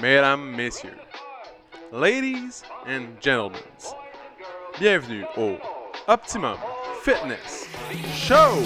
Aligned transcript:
mesdames, 0.00 0.56
messieurs, 0.56 0.98
ladies 1.92 2.62
and 2.86 3.20
gentlemen, 3.20 3.60
bienvenue 4.78 5.26
au 5.36 5.58
Optimum 6.08 6.56
Fitness 7.02 7.68
Show! 8.14 8.64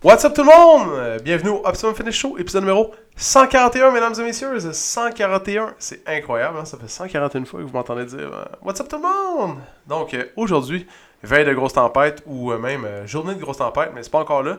What's 0.00 0.24
up 0.24 0.34
tout 0.34 0.44
le 0.44 0.46
monde? 0.46 1.07
Bienvenue 1.22 1.50
au 1.50 1.66
Optimum 1.66 1.94
Fitness 1.94 2.14
Show, 2.14 2.36
épisode 2.38 2.62
numéro 2.62 2.94
141, 3.16 3.90
mesdames 3.90 4.14
et 4.18 4.22
messieurs. 4.22 4.58
141, 4.60 5.74
c'est 5.78 6.06
incroyable, 6.06 6.58
hein? 6.58 6.64
ça 6.64 6.76
fait 6.76 6.86
141 6.86 7.44
fois 7.44 7.60
que 7.60 7.64
vous 7.64 7.72
m'entendez 7.72 8.04
dire 8.04 8.30
euh, 8.32 8.44
What's 8.62 8.80
up 8.80 8.88
tout 8.88 8.96
le 8.96 9.02
monde? 9.02 9.58
Donc 9.86 10.12
euh, 10.14 10.26
aujourd'hui, 10.36 10.86
veille 11.22 11.44
de 11.44 11.54
grosse 11.54 11.72
tempête 11.72 12.22
ou 12.26 12.52
euh, 12.52 12.58
même 12.58 12.86
journée 13.06 13.34
de 13.34 13.40
grosse 13.40 13.56
tempête, 13.56 13.90
mais 13.94 14.02
c'est 14.02 14.12
pas 14.12 14.20
encore 14.20 14.42
là. 14.42 14.58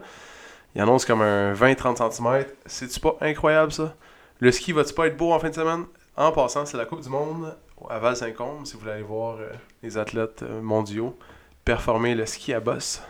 Il 0.76 0.82
annonce 0.82 1.06
comme 1.06 1.22
un 1.22 1.54
20-30 1.54 2.14
cm. 2.14 2.46
C'est-tu 2.66 3.00
pas 3.00 3.16
incroyable 3.22 3.72
ça? 3.72 3.94
Le 4.40 4.52
ski 4.52 4.72
va-tu 4.72 4.94
pas 4.94 5.08
être 5.08 5.18
beau 5.18 5.32
en 5.32 5.40
fin 5.40 5.50
de 5.50 5.56
semaine? 5.56 5.86
En 6.18 6.32
passant, 6.32 6.66
c'est 6.66 6.78
la 6.78 6.86
Coupe 6.86 7.02
du 7.02 7.10
Monde 7.10 7.56
à 7.90 8.00
Val-Saint-Côme, 8.00 8.66
si 8.66 8.74
vous 8.74 8.80
voulez 8.80 8.92
aller 8.94 9.04
voir 9.04 9.38
les 9.84 9.98
athlètes 9.98 10.44
mondiaux 10.62 11.16
performer 11.64 12.16
le 12.16 12.26
ski 12.26 12.54
à 12.54 12.60
bosse 12.60 13.02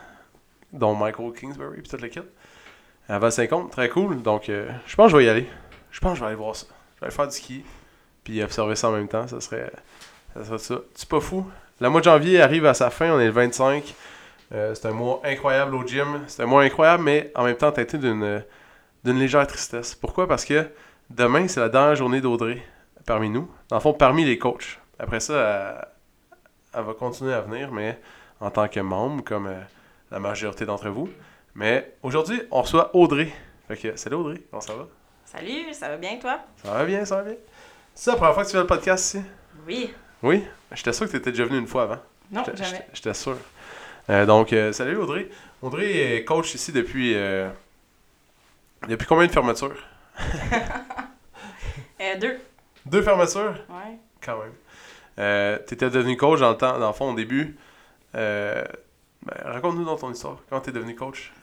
dont 0.73 0.93
Michael 0.93 1.31
Kingsbury 1.33 1.79
et 1.79 1.83
toute 1.83 2.01
l'équipe. 2.01 2.29
À 3.09 3.17
Val-Saint-Côme, 3.17 3.69
très 3.71 3.89
cool. 3.89 4.21
Donc, 4.21 4.49
euh, 4.49 4.69
je 4.85 4.95
pense 4.95 5.07
que 5.07 5.11
je 5.13 5.17
vais 5.17 5.25
y 5.25 5.29
aller. 5.29 5.47
Je 5.89 5.99
pense 5.99 6.11
que 6.11 6.19
je 6.19 6.21
vais 6.21 6.27
aller 6.27 6.35
voir 6.35 6.55
ça. 6.55 6.67
Je 6.95 7.01
vais 7.01 7.07
aller 7.07 7.15
faire 7.15 7.27
du 7.27 7.35
ski, 7.35 7.65
puis 8.23 8.43
observer 8.43 8.75
ça 8.75 8.89
en 8.89 8.91
même 8.91 9.07
temps. 9.07 9.27
Ça 9.27 9.41
serait 9.41 9.71
ça. 10.35 10.45
Serait 10.45 10.59
ça. 10.59 10.75
C'est 10.93 11.09
pas 11.09 11.19
fou. 11.19 11.49
Le 11.81 11.89
mois 11.89 12.01
de 12.01 12.05
janvier 12.05 12.39
arrive 12.39 12.67
à 12.67 12.75
sa 12.75 12.91
fin, 12.91 13.11
on 13.11 13.19
est 13.19 13.25
le 13.25 13.31
25. 13.31 13.95
Euh, 14.51 14.75
c'est 14.75 14.87
un 14.87 14.91
mois 14.91 15.21
incroyable 15.23 15.73
au 15.73 15.85
gym. 15.85 16.21
C'est 16.27 16.43
un 16.43 16.45
mois 16.45 16.61
incroyable, 16.61 17.03
mais 17.03 17.31
en 17.33 17.45
même 17.45 17.57
temps 17.57 17.71
teinté 17.71 17.97
d'une 17.97 18.43
d'une 19.03 19.17
légère 19.17 19.47
tristesse. 19.47 19.95
Pourquoi? 19.95 20.27
Parce 20.27 20.45
que 20.45 20.67
demain, 21.09 21.47
c'est 21.47 21.61
la 21.61 21.69
dernière 21.69 21.95
journée 21.95 22.21
d'Audrey 22.21 22.61
parmi 23.07 23.29
nous. 23.29 23.49
Dans 23.69 23.77
le 23.77 23.81
fond, 23.81 23.93
parmi 23.93 24.23
les 24.23 24.37
coachs. 24.37 24.79
Après 24.99 25.19
ça, 25.19 25.87
elle, 26.73 26.79
elle 26.79 26.85
va 26.85 26.93
continuer 26.93 27.33
à 27.33 27.41
venir, 27.41 27.71
mais 27.71 27.99
en 28.39 28.51
tant 28.51 28.67
que 28.67 28.81
membre, 28.81 29.23
comme 29.23 29.47
euh, 29.47 29.61
la 30.11 30.19
majorité 30.19 30.65
d'entre 30.65 30.89
vous. 30.89 31.09
Mais 31.59 31.93
aujourd'hui, 32.03 32.41
on 32.51 32.61
reçoit 32.61 32.89
Audrey. 32.95 33.29
Fait 33.67 33.75
que, 33.75 33.97
salut 33.97 34.15
Audrey, 34.15 34.41
comment 34.49 34.61
ça 34.61 34.73
va? 34.75 34.87
Salut, 35.25 35.73
ça 35.73 35.89
va 35.89 35.97
bien 35.97 36.17
toi? 36.17 36.39
Ça 36.63 36.71
va 36.73 36.85
bien, 36.85 37.03
ça 37.03 37.17
va 37.17 37.23
bien. 37.23 37.35
C'est 37.93 38.11
la 38.11 38.15
première 38.15 38.33
fois 38.33 38.43
que 38.43 38.47
tu 38.47 38.53
fais 38.55 38.61
le 38.61 38.65
podcast 38.65 39.13
ici? 39.15 39.25
Oui. 39.67 39.93
Oui? 40.23 40.45
J'étais 40.71 40.93
sûr 40.93 41.05
que 41.05 41.11
tu 41.11 41.17
étais 41.17 41.31
déjà 41.31 41.43
venu 41.43 41.57
une 41.57 41.67
fois 41.67 41.83
avant. 41.83 41.97
Non, 42.31 42.45
jamais. 42.53 42.85
j'étais- 42.93 43.13
sûr. 43.13 43.35
Euh, 44.09 44.25
donc, 44.25 44.53
euh, 44.53 44.71
salut 44.71 44.95
Audrey. 44.95 45.27
Audrey 45.61 46.15
est 46.15 46.23
coach 46.23 46.55
ici 46.55 46.71
depuis. 46.71 47.13
euh, 47.13 47.49
depuis 48.87 49.05
combien 49.05 49.27
de 49.27 49.31
fermetures? 49.33 49.83
Euh, 52.01 52.17
deux. 52.17 52.39
Deux 52.85 53.01
fermetures? 53.01 53.55
Ouais. 53.67 53.97
Quand 54.23 54.37
même. 54.39 55.59
Tu 55.67 55.73
étais 55.73 55.89
devenu 55.89 56.15
coach 56.15 56.39
dans 56.39 56.51
le 56.51 56.55
temps, 56.55 56.79
dans 56.79 56.87
le 56.87 56.93
fond, 56.93 57.11
au 57.11 57.13
début. 57.13 57.57
Ben, 58.13 58.63
Raconte-nous 59.43 59.83
dans 59.83 59.97
ton 59.97 60.09
histoire. 60.09 60.37
Comment 60.47 60.61
tu 60.61 60.69
es 60.69 60.73
devenu 60.73 60.95
coach? 60.95 61.33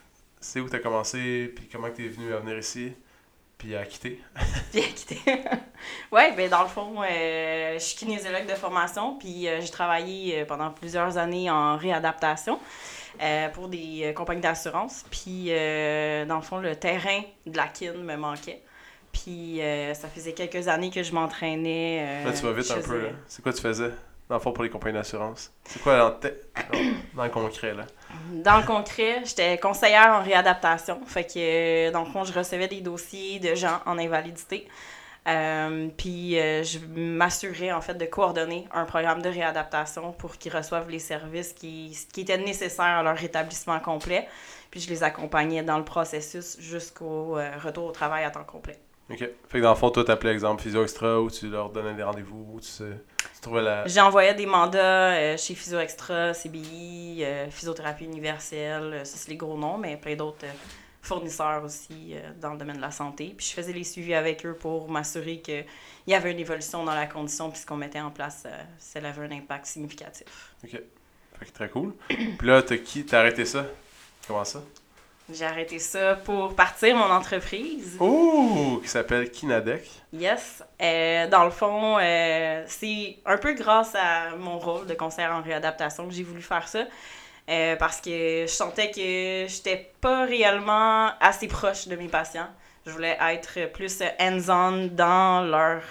C'est 0.46 0.60
où 0.60 0.68
tu 0.68 0.76
as 0.76 0.78
commencé, 0.78 1.52
puis 1.56 1.68
comment 1.70 1.90
tu 1.90 2.06
es 2.06 2.08
venu 2.08 2.32
à 2.32 2.38
venir 2.38 2.56
ici, 2.56 2.92
puis 3.58 3.74
à 3.74 3.84
quitter? 3.84 4.22
Bien 4.72 4.84
quitté. 4.84 5.18
ouais, 6.12 6.32
ben 6.36 6.48
dans 6.48 6.62
le 6.62 6.68
fond, 6.68 7.02
euh, 7.02 7.74
je 7.74 7.78
suis 7.80 7.96
kinésiologue 7.96 8.46
de 8.46 8.54
formation, 8.54 9.18
puis 9.18 9.48
euh, 9.48 9.60
j'ai 9.60 9.70
travaillé 9.70 10.40
euh, 10.40 10.44
pendant 10.44 10.70
plusieurs 10.70 11.18
années 11.18 11.50
en 11.50 11.76
réadaptation 11.76 12.60
euh, 13.20 13.48
pour 13.48 13.66
des 13.66 14.14
compagnies 14.14 14.40
d'assurance. 14.40 15.04
Puis 15.10 15.46
dans 15.48 16.36
le 16.36 16.42
fond, 16.42 16.58
le 16.58 16.76
terrain 16.76 17.22
de 17.44 17.56
la 17.56 17.66
kin 17.66 17.94
me 17.94 18.14
manquait. 18.14 18.62
Puis 19.12 19.60
ça 19.94 20.06
faisait 20.08 20.32
quelques 20.32 20.68
années 20.68 20.90
que 20.90 21.02
je 21.02 21.12
m'entraînais. 21.12 22.22
Là, 22.24 22.32
tu 22.32 22.42
vas 22.42 22.52
vite 22.52 22.70
un 22.70 22.80
peu. 22.80 23.00
là. 23.00 23.08
C'est 23.26 23.42
quoi 23.42 23.52
tu 23.52 23.62
faisais, 23.62 23.90
dans 24.28 24.36
le 24.36 24.40
fond, 24.40 24.52
pour 24.52 24.64
les 24.64 24.70
compagnies 24.70 24.94
d'assurance 24.98 25.52
C'est 25.64 25.80
quoi 25.82 25.96
dans, 25.98 26.08
le 26.08 26.14
te- 26.18 26.26
dans- 26.72 26.78
dans 27.14 27.24
le 27.24 27.30
concret, 27.30 27.74
là? 27.74 27.84
Dans 28.32 28.56
le 28.58 28.62
concret, 28.64 29.22
j'étais 29.24 29.58
conseillère 29.58 30.14
en 30.14 30.22
réadaptation. 30.22 31.00
Fait 31.06 31.24
que, 31.24 31.32
euh, 31.88 31.90
dans 31.92 32.00
le 32.00 32.10
fond, 32.10 32.24
je 32.24 32.32
recevais 32.32 32.68
des 32.68 32.80
dossiers 32.80 33.38
de 33.38 33.54
gens 33.54 33.80
en 33.86 33.98
invalidité. 33.98 34.66
Euh, 35.28 35.88
puis 35.96 36.38
euh, 36.38 36.62
je 36.62 36.78
m'assurais 36.78 37.72
en 37.72 37.80
fait 37.80 37.94
de 37.94 38.04
coordonner 38.04 38.68
un 38.72 38.84
programme 38.84 39.22
de 39.22 39.28
réadaptation 39.28 40.12
pour 40.12 40.36
qu'ils 40.38 40.56
reçoivent 40.56 40.88
les 40.88 41.00
services 41.00 41.52
qui, 41.52 41.98
qui 42.12 42.20
étaient 42.20 42.38
nécessaires 42.38 42.84
à 42.98 43.02
leur 43.02 43.16
rétablissement 43.16 43.80
complet. 43.80 44.28
Puis 44.70 44.80
je 44.80 44.88
les 44.88 45.02
accompagnais 45.02 45.64
dans 45.64 45.78
le 45.78 45.84
processus 45.84 46.56
jusqu'au 46.60 47.38
euh, 47.38 47.50
retour 47.62 47.86
au 47.86 47.90
travail 47.90 48.22
à 48.24 48.30
temps 48.30 48.44
complet. 48.44 48.78
Ok. 49.10 49.18
Fait 49.18 49.58
que 49.58 49.62
dans 49.62 49.70
le 49.70 49.76
fond, 49.76 49.90
toi, 49.90 50.04
t'appelais 50.04 50.32
exemple 50.32 50.62
Physio 50.62 50.82
Extra, 50.82 51.20
où 51.20 51.28
tu 51.30 51.48
leur 51.48 51.70
donnais 51.70 51.94
des 51.94 52.02
rendez-vous, 52.04 52.46
où 52.54 52.60
tu, 52.60 52.66
sais, 52.68 52.84
la. 53.54 53.86
J'ai 53.86 54.00
envoyé 54.00 54.34
des 54.34 54.46
mandats 54.46 55.14
euh, 55.14 55.36
chez 55.36 55.54
Physio 55.54 55.78
Extra, 55.78 56.32
CBI, 56.32 57.18
euh, 57.22 57.50
Physiothérapie 57.50 58.04
Universelle, 58.04 58.92
euh, 58.92 59.04
ça 59.04 59.16
c'est 59.16 59.30
les 59.30 59.36
gros 59.36 59.56
noms, 59.56 59.78
mais 59.78 59.96
plein 59.96 60.16
d'autres 60.16 60.44
euh, 60.44 60.52
fournisseurs 61.02 61.62
aussi 61.62 62.16
dans 62.40 62.52
le 62.52 62.58
domaine 62.58 62.76
de 62.76 62.80
la 62.80 62.90
santé. 62.90 63.32
Puis 63.36 63.46
je 63.46 63.52
faisais 63.52 63.72
les 63.72 63.84
suivis 63.84 64.14
avec 64.14 64.44
eux 64.44 64.54
pour 64.54 64.90
m'assurer 64.90 65.38
qu'il 65.40 65.64
y 66.08 66.14
avait 66.14 66.32
une 66.32 66.40
évolution 66.40 66.84
dans 66.84 66.94
la 66.94 67.06
condition, 67.06 67.48
puis 67.50 67.60
ce 67.60 67.66
qu'on 67.66 67.76
mettait 67.76 68.00
en 68.00 68.10
place, 68.10 68.44
ça 68.78 68.98
avait 68.98 69.22
un 69.22 69.30
impact 69.30 69.66
significatif. 69.66 70.54
Ok. 70.64 70.80
Fait 71.38 71.44
que 71.44 71.52
très 71.52 71.68
cool. 71.68 71.94
Puis 72.08 72.48
là, 72.48 72.60
t'as 72.62 72.78
qui 72.78 73.04
T'as 73.06 73.20
arrêté 73.20 73.44
ça? 73.44 73.66
Comment 74.26 74.44
ça? 74.44 74.62
J'ai 75.32 75.44
arrêté 75.44 75.80
ça 75.80 76.14
pour 76.14 76.54
partir 76.54 76.94
mon 76.96 77.10
entreprise. 77.10 77.96
Ouh 77.98 78.80
Qui 78.80 78.88
s'appelle 78.88 79.28
Kinadec. 79.28 79.90
Yes. 80.12 80.62
Euh, 80.80 81.28
dans 81.28 81.44
le 81.44 81.50
fond, 81.50 81.98
euh, 82.00 82.62
c'est 82.68 83.16
un 83.26 83.36
peu 83.36 83.54
grâce 83.54 83.96
à 83.96 84.36
mon 84.36 84.60
rôle 84.60 84.86
de 84.86 84.94
conseillère 84.94 85.32
en 85.32 85.42
réadaptation 85.42 86.06
que 86.06 86.14
j'ai 86.14 86.22
voulu 86.22 86.42
faire 86.42 86.68
ça. 86.68 86.84
Euh, 87.48 87.74
parce 87.76 88.00
que 88.00 88.44
je 88.46 88.52
sentais 88.52 88.90
que 88.90 89.50
j'étais 89.52 89.90
pas 90.00 90.24
réellement 90.26 91.10
assez 91.20 91.48
proche 91.48 91.88
de 91.88 91.96
mes 91.96 92.08
patients. 92.08 92.48
Je 92.86 92.92
voulais 92.92 93.18
être 93.20 93.72
plus 93.72 94.00
hands-on 94.20 94.88
dans 94.92 95.42
leur 95.42 95.82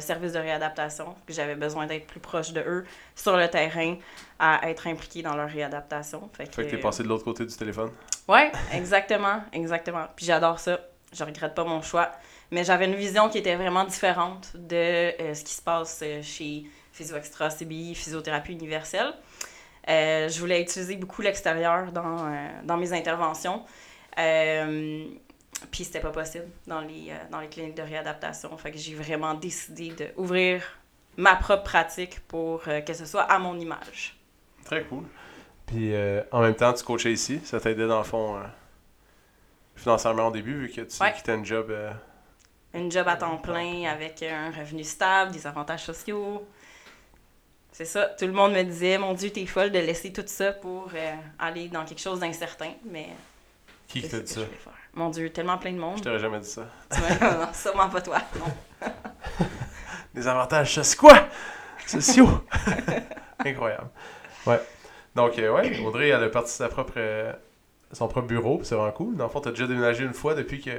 service 0.00 0.32
de 0.32 0.38
réadaptation. 0.38 1.16
J'avais 1.28 1.56
besoin 1.56 1.86
d'être 1.86 2.06
plus 2.06 2.20
proche 2.20 2.52
de 2.52 2.60
eux 2.60 2.84
sur 3.16 3.36
le 3.36 3.48
terrain, 3.48 3.96
à 4.38 4.68
être 4.70 4.86
impliqué 4.86 5.22
dans 5.22 5.34
leur 5.34 5.48
réadaptation. 5.48 6.28
Fait 6.36 6.46
que, 6.46 6.52
Fait 6.52 6.66
que 6.66 6.70
t'es 6.70 6.76
passé 6.76 7.02
de 7.02 7.08
l'autre 7.08 7.24
côté 7.24 7.44
du 7.44 7.54
téléphone? 7.54 7.90
Ouais, 8.28 8.52
exactement, 8.72 9.42
exactement. 9.52 10.06
Puis 10.16 10.26
j'adore 10.26 10.58
ça. 10.58 10.80
Je 11.12 11.24
regrette 11.24 11.54
pas 11.54 11.64
mon 11.64 11.82
choix. 11.82 12.12
Mais 12.50 12.64
j'avais 12.64 12.84
une 12.84 12.94
vision 12.94 13.28
qui 13.28 13.38
était 13.38 13.56
vraiment 13.56 13.84
différente 13.84 14.52
de 14.54 14.76
euh, 14.76 15.34
ce 15.34 15.42
qui 15.42 15.54
se 15.54 15.62
passe 15.62 16.00
euh, 16.02 16.22
chez 16.22 16.64
Physio 16.92 17.16
Extra, 17.16 17.48
CBI, 17.48 17.94
Physiothérapie 17.94 18.52
Universelle. 18.52 19.12
Euh, 19.88 20.28
je 20.28 20.38
voulais 20.38 20.60
utiliser 20.60 20.96
beaucoup 20.96 21.22
l'extérieur 21.22 21.90
dans, 21.92 22.30
dans 22.62 22.76
mes 22.76 22.92
interventions. 22.92 23.64
Euh, 24.18 25.06
puis 25.70 25.84
c'était 25.84 26.00
pas 26.00 26.10
possible 26.10 26.46
dans 26.66 26.82
les, 26.82 27.12
dans 27.30 27.40
les 27.40 27.48
cliniques 27.48 27.76
de 27.76 27.82
réadaptation. 27.82 28.54
Fait 28.58 28.70
que 28.70 28.78
j'ai 28.78 28.94
vraiment 28.94 29.32
décidé 29.34 29.90
d'ouvrir 29.90 30.62
ma 31.16 31.36
propre 31.36 31.64
pratique 31.64 32.20
pour 32.28 32.62
que 32.62 32.92
ce 32.92 33.06
soit 33.06 33.22
à 33.22 33.38
mon 33.38 33.58
image. 33.58 34.18
Très 34.64 34.84
cool. 34.84 35.04
Puis 35.66 35.94
euh, 35.94 36.22
en 36.32 36.40
même 36.42 36.54
temps, 36.54 36.72
tu 36.72 36.84
coachais 36.84 37.12
ici. 37.12 37.40
Ça 37.44 37.60
t'aidait 37.60 37.86
dans 37.86 37.98
le 37.98 38.04
fond 38.04 38.36
euh, 38.36 38.40
financièrement 39.76 40.28
au 40.28 40.30
début, 40.30 40.66
vu 40.66 40.68
que 40.70 40.82
tu 40.82 41.02
Ouais. 41.02 41.12
quittais 41.12 41.32
un 41.32 41.44
job. 41.44 41.66
euh, 41.70 41.92
Une 42.74 42.90
job 42.90 43.06
à 43.08 43.16
temps 43.16 43.36
plein 43.38 43.84
avec 43.90 44.22
un 44.22 44.50
revenu 44.50 44.84
stable, 44.84 45.32
des 45.32 45.46
avantages 45.46 45.84
sociaux. 45.84 46.46
C'est 47.72 47.86
ça. 47.86 48.06
Tout 48.18 48.26
le 48.26 48.32
monde 48.32 48.52
me 48.52 48.62
disait, 48.64 48.98
mon 48.98 49.14
Dieu, 49.14 49.30
t'es 49.30 49.46
folle 49.46 49.70
de 49.70 49.78
laisser 49.78 50.12
tout 50.12 50.22
ça 50.26 50.52
pour 50.52 50.90
euh, 50.94 51.14
aller 51.38 51.68
dans 51.68 51.84
quelque 51.86 52.00
chose 52.02 52.20
d'incertain. 52.20 52.72
Mais 52.90 53.08
Qui 53.88 54.06
t'a 54.06 54.20
dit 54.20 54.30
ça? 54.32 54.42
Mon 54.94 55.08
Dieu, 55.08 55.30
tellement 55.30 55.56
plein 55.56 55.72
de 55.72 55.78
monde. 55.78 55.96
Je 55.96 56.02
t'aurais 56.02 56.18
jamais 56.18 56.38
dit 56.40 56.48
ça. 56.50 56.66
Tu 56.92 57.00
vois, 57.00 57.30
non, 57.30 57.48
sûrement 57.54 57.88
pas 57.88 58.02
toi. 58.02 58.18
Non. 58.38 58.88
Des 60.14 60.28
avantages 60.28 60.74
sociaux. 60.74 61.00
Quoi 61.00 61.26
Sociaux 61.86 62.28
Incroyable. 63.44 63.88
Ouais. 64.46 64.60
Donc, 65.14 65.38
euh, 65.38 65.52
ouais, 65.52 65.78
Audrey, 65.80 66.08
elle 66.08 66.22
a 66.24 66.28
parti 66.28 66.50
sa 66.52 66.68
propre, 66.68 66.94
euh, 66.96 67.32
son 67.92 68.08
propre 68.08 68.26
bureau. 68.28 68.60
C'est 68.64 68.74
vraiment 68.74 68.92
cool. 68.92 69.16
Dans 69.16 69.24
le 69.24 69.30
fond, 69.30 69.40
t'as 69.40 69.50
déjà 69.50 69.66
déménagé 69.66 70.04
une 70.04 70.14
fois 70.14 70.34
depuis 70.34 70.60
que, 70.60 70.70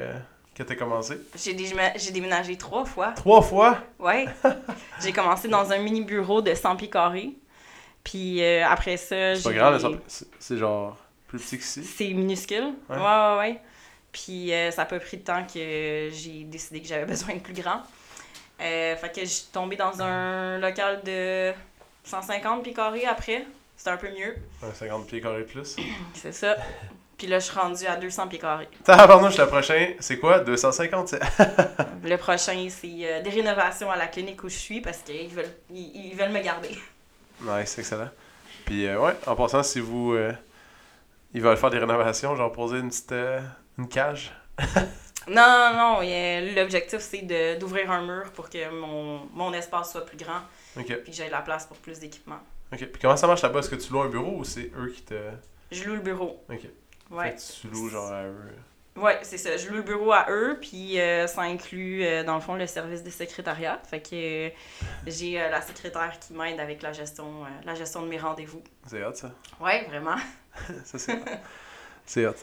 que 0.55 0.63
t'as 0.63 0.75
commencé? 0.75 1.19
J'ai 1.35 1.55
j'ai 1.97 2.11
déménagé 2.11 2.57
trois 2.57 2.85
fois. 2.85 3.11
Trois 3.11 3.41
fois? 3.41 3.77
Ouais. 3.99 4.25
J'ai 5.03 5.11
commencé 5.11 5.47
dans 5.47 5.71
un 5.71 5.77
mini 5.79 6.01
bureau 6.01 6.41
de 6.41 6.53
100 6.53 6.75
pieds 6.77 6.89
carrés. 6.89 7.31
Puis 8.03 8.43
euh, 8.43 8.65
après 8.67 8.97
ça, 8.97 9.35
C'est 9.35 9.43
pas 9.43 9.49
j'ai- 9.51 9.55
grave, 9.55 9.99
c'est- 10.39 10.57
genre 10.57 10.97
plus 11.27 11.39
petit 11.39 11.57
qu'ici. 11.57 11.83
C'est 11.83 12.09
minuscule. 12.13 12.73
Ouais. 12.89 12.97
Ouais, 12.97 13.01
ouais, 13.01 13.37
ouais. 13.39 13.61
Puis 14.11 14.51
euh, 14.53 14.69
ça 14.71 14.83
a 14.83 14.85
pas 14.85 14.99
pris 14.99 15.17
de 15.17 15.23
temps 15.23 15.43
que 15.43 16.09
j'ai 16.11 16.43
décidé 16.45 16.81
que 16.81 16.87
j'avais 16.87 17.05
besoin 17.13 17.35
de 17.35 17.39
plus 17.39 17.53
grand. 17.53 17.81
Fait 18.59 19.11
que 19.13 19.21
je 19.21 19.25
suis 19.25 19.47
tombée 19.51 19.75
dans 19.75 20.01
un 20.01 20.57
local 20.59 21.01
de 21.03 21.51
150 22.03 22.63
pieds 22.63 22.73
carrés 22.73 23.05
après. 23.05 23.45
C'était 23.83 23.95
un 23.95 23.97
peu 23.97 24.11
mieux. 24.17 24.37
Un 24.65 24.71
50 24.73 25.07
pieds 25.07 25.19
carrés 25.19 25.43
plus. 25.43 25.75
C'est 26.13 26.31
ça. 26.31 26.55
Puis 27.17 27.27
là, 27.27 27.39
je 27.39 27.43
suis 27.43 27.59
rendue 27.59 27.85
à 27.85 27.97
200 27.97 28.29
pieds 28.29 28.39
carrés. 28.39 28.69
Tabarnouche, 28.85 29.37
le 29.37 29.45
prochain, 29.45 29.91
c'est 29.99 30.19
quoi? 30.19 30.39
250 30.39 31.09
c'est- 31.09 31.19
Le 32.03 32.15
prochain, 32.15 32.65
c'est 32.69 32.87
euh, 33.01 33.21
des 33.21 33.29
rénovations 33.29 33.91
à 33.91 33.97
la 33.97 34.07
clinique 34.07 34.41
où 34.45 34.47
je 34.47 34.55
suis 34.55 34.79
parce 34.79 34.99
qu'ils 34.99 35.27
veulent, 35.27 35.53
ils, 35.69 36.11
ils 36.11 36.15
veulent 36.15 36.31
me 36.31 36.39
garder. 36.41 36.69
Nice, 37.41 37.77
excellent. 37.77 38.09
Puis, 38.65 38.85
euh, 38.87 38.99
ouais, 39.01 39.15
en 39.27 39.35
passant, 39.35 39.63
si 39.63 39.81
vous. 39.81 40.13
euh, 40.13 40.31
ils 41.33 41.41
veulent 41.41 41.57
faire 41.57 41.69
des 41.69 41.79
rénovations, 41.79 42.37
genre 42.37 42.53
poser 42.53 42.77
une 42.79 42.87
petite. 42.89 43.13
une 43.77 43.89
cage. 43.89 44.31
Non, 45.27 45.71
non, 45.73 45.99
a- 46.01 46.41
l'objectif, 46.55 46.99
c'est 46.99 47.57
d'ouvrir 47.57 47.89
un 47.91 48.01
mur 48.05 48.31
pour 48.33 48.49
que 48.49 48.69
mon, 48.69 49.21
mon 49.33 49.53
espace 49.53 49.91
soit 49.93 50.05
plus 50.05 50.17
grand 50.17 50.39
Ok, 50.77 50.85
puis 51.03 51.11
que 51.11 51.17
j'aie 51.17 51.29
la 51.29 51.41
place 51.41 51.65
pour 51.65 51.77
plus 51.77 51.97
d'équipement. 51.99 52.39
Ok. 52.73 52.85
Puis, 52.87 53.01
comment 53.01 53.15
ça 53.15 53.27
marche 53.27 53.41
là-bas? 53.41 53.59
Est-ce 53.59 53.69
que 53.69 53.75
tu 53.75 53.91
loues 53.93 54.01
un 54.01 54.09
bureau 54.09 54.37
ou 54.37 54.43
c'est 54.43 54.71
eux 54.77 54.91
qui 54.93 55.03
te. 55.03 55.15
Je 55.71 55.83
loue 55.85 55.95
le 55.95 56.01
bureau. 56.01 56.43
Ok. 56.49 56.61
Ouais. 57.11 57.31
Fait 57.31 57.35
que 57.35 57.61
tu 57.61 57.67
loues 57.67 57.89
genre 57.89 58.11
à 58.11 58.23
eux. 58.23 58.35
Ouais, 58.95 59.19
c'est 59.23 59.37
ça. 59.37 59.57
Je 59.57 59.67
loue 59.69 59.77
le 59.77 59.81
bureau 59.81 60.11
à 60.11 60.27
eux, 60.29 60.57
puis 60.61 60.99
euh, 60.99 61.25
ça 61.25 61.41
inclut, 61.41 62.03
euh, 62.03 62.23
dans 62.23 62.35
le 62.35 62.41
fond, 62.41 62.55
le 62.55 62.67
service 62.67 63.03
de 63.03 63.09
secrétariat. 63.09 63.81
Fait 63.89 64.01
que 64.01 64.47
euh, 64.47 64.49
j'ai 65.07 65.33
la 65.33 65.61
secrétaire 65.61 66.13
qui 66.19 66.33
m'aide 66.33 66.59
avec 66.59 66.83
la 66.83 66.93
gestion, 66.93 67.43
la 67.65 67.73
gestion 67.73 68.03
de 68.03 68.07
mes 68.07 68.19
rendez-vous. 68.19 68.61
C'est 68.85 69.03
hot 69.03 69.13
ça. 69.15 69.31
Ouais, 69.59 69.85
vraiment. 69.87 70.15
ça, 70.85 70.99
c'est 70.99 71.13
hot. 71.13 71.25
C'est 72.05 72.27
hot. 72.27 72.35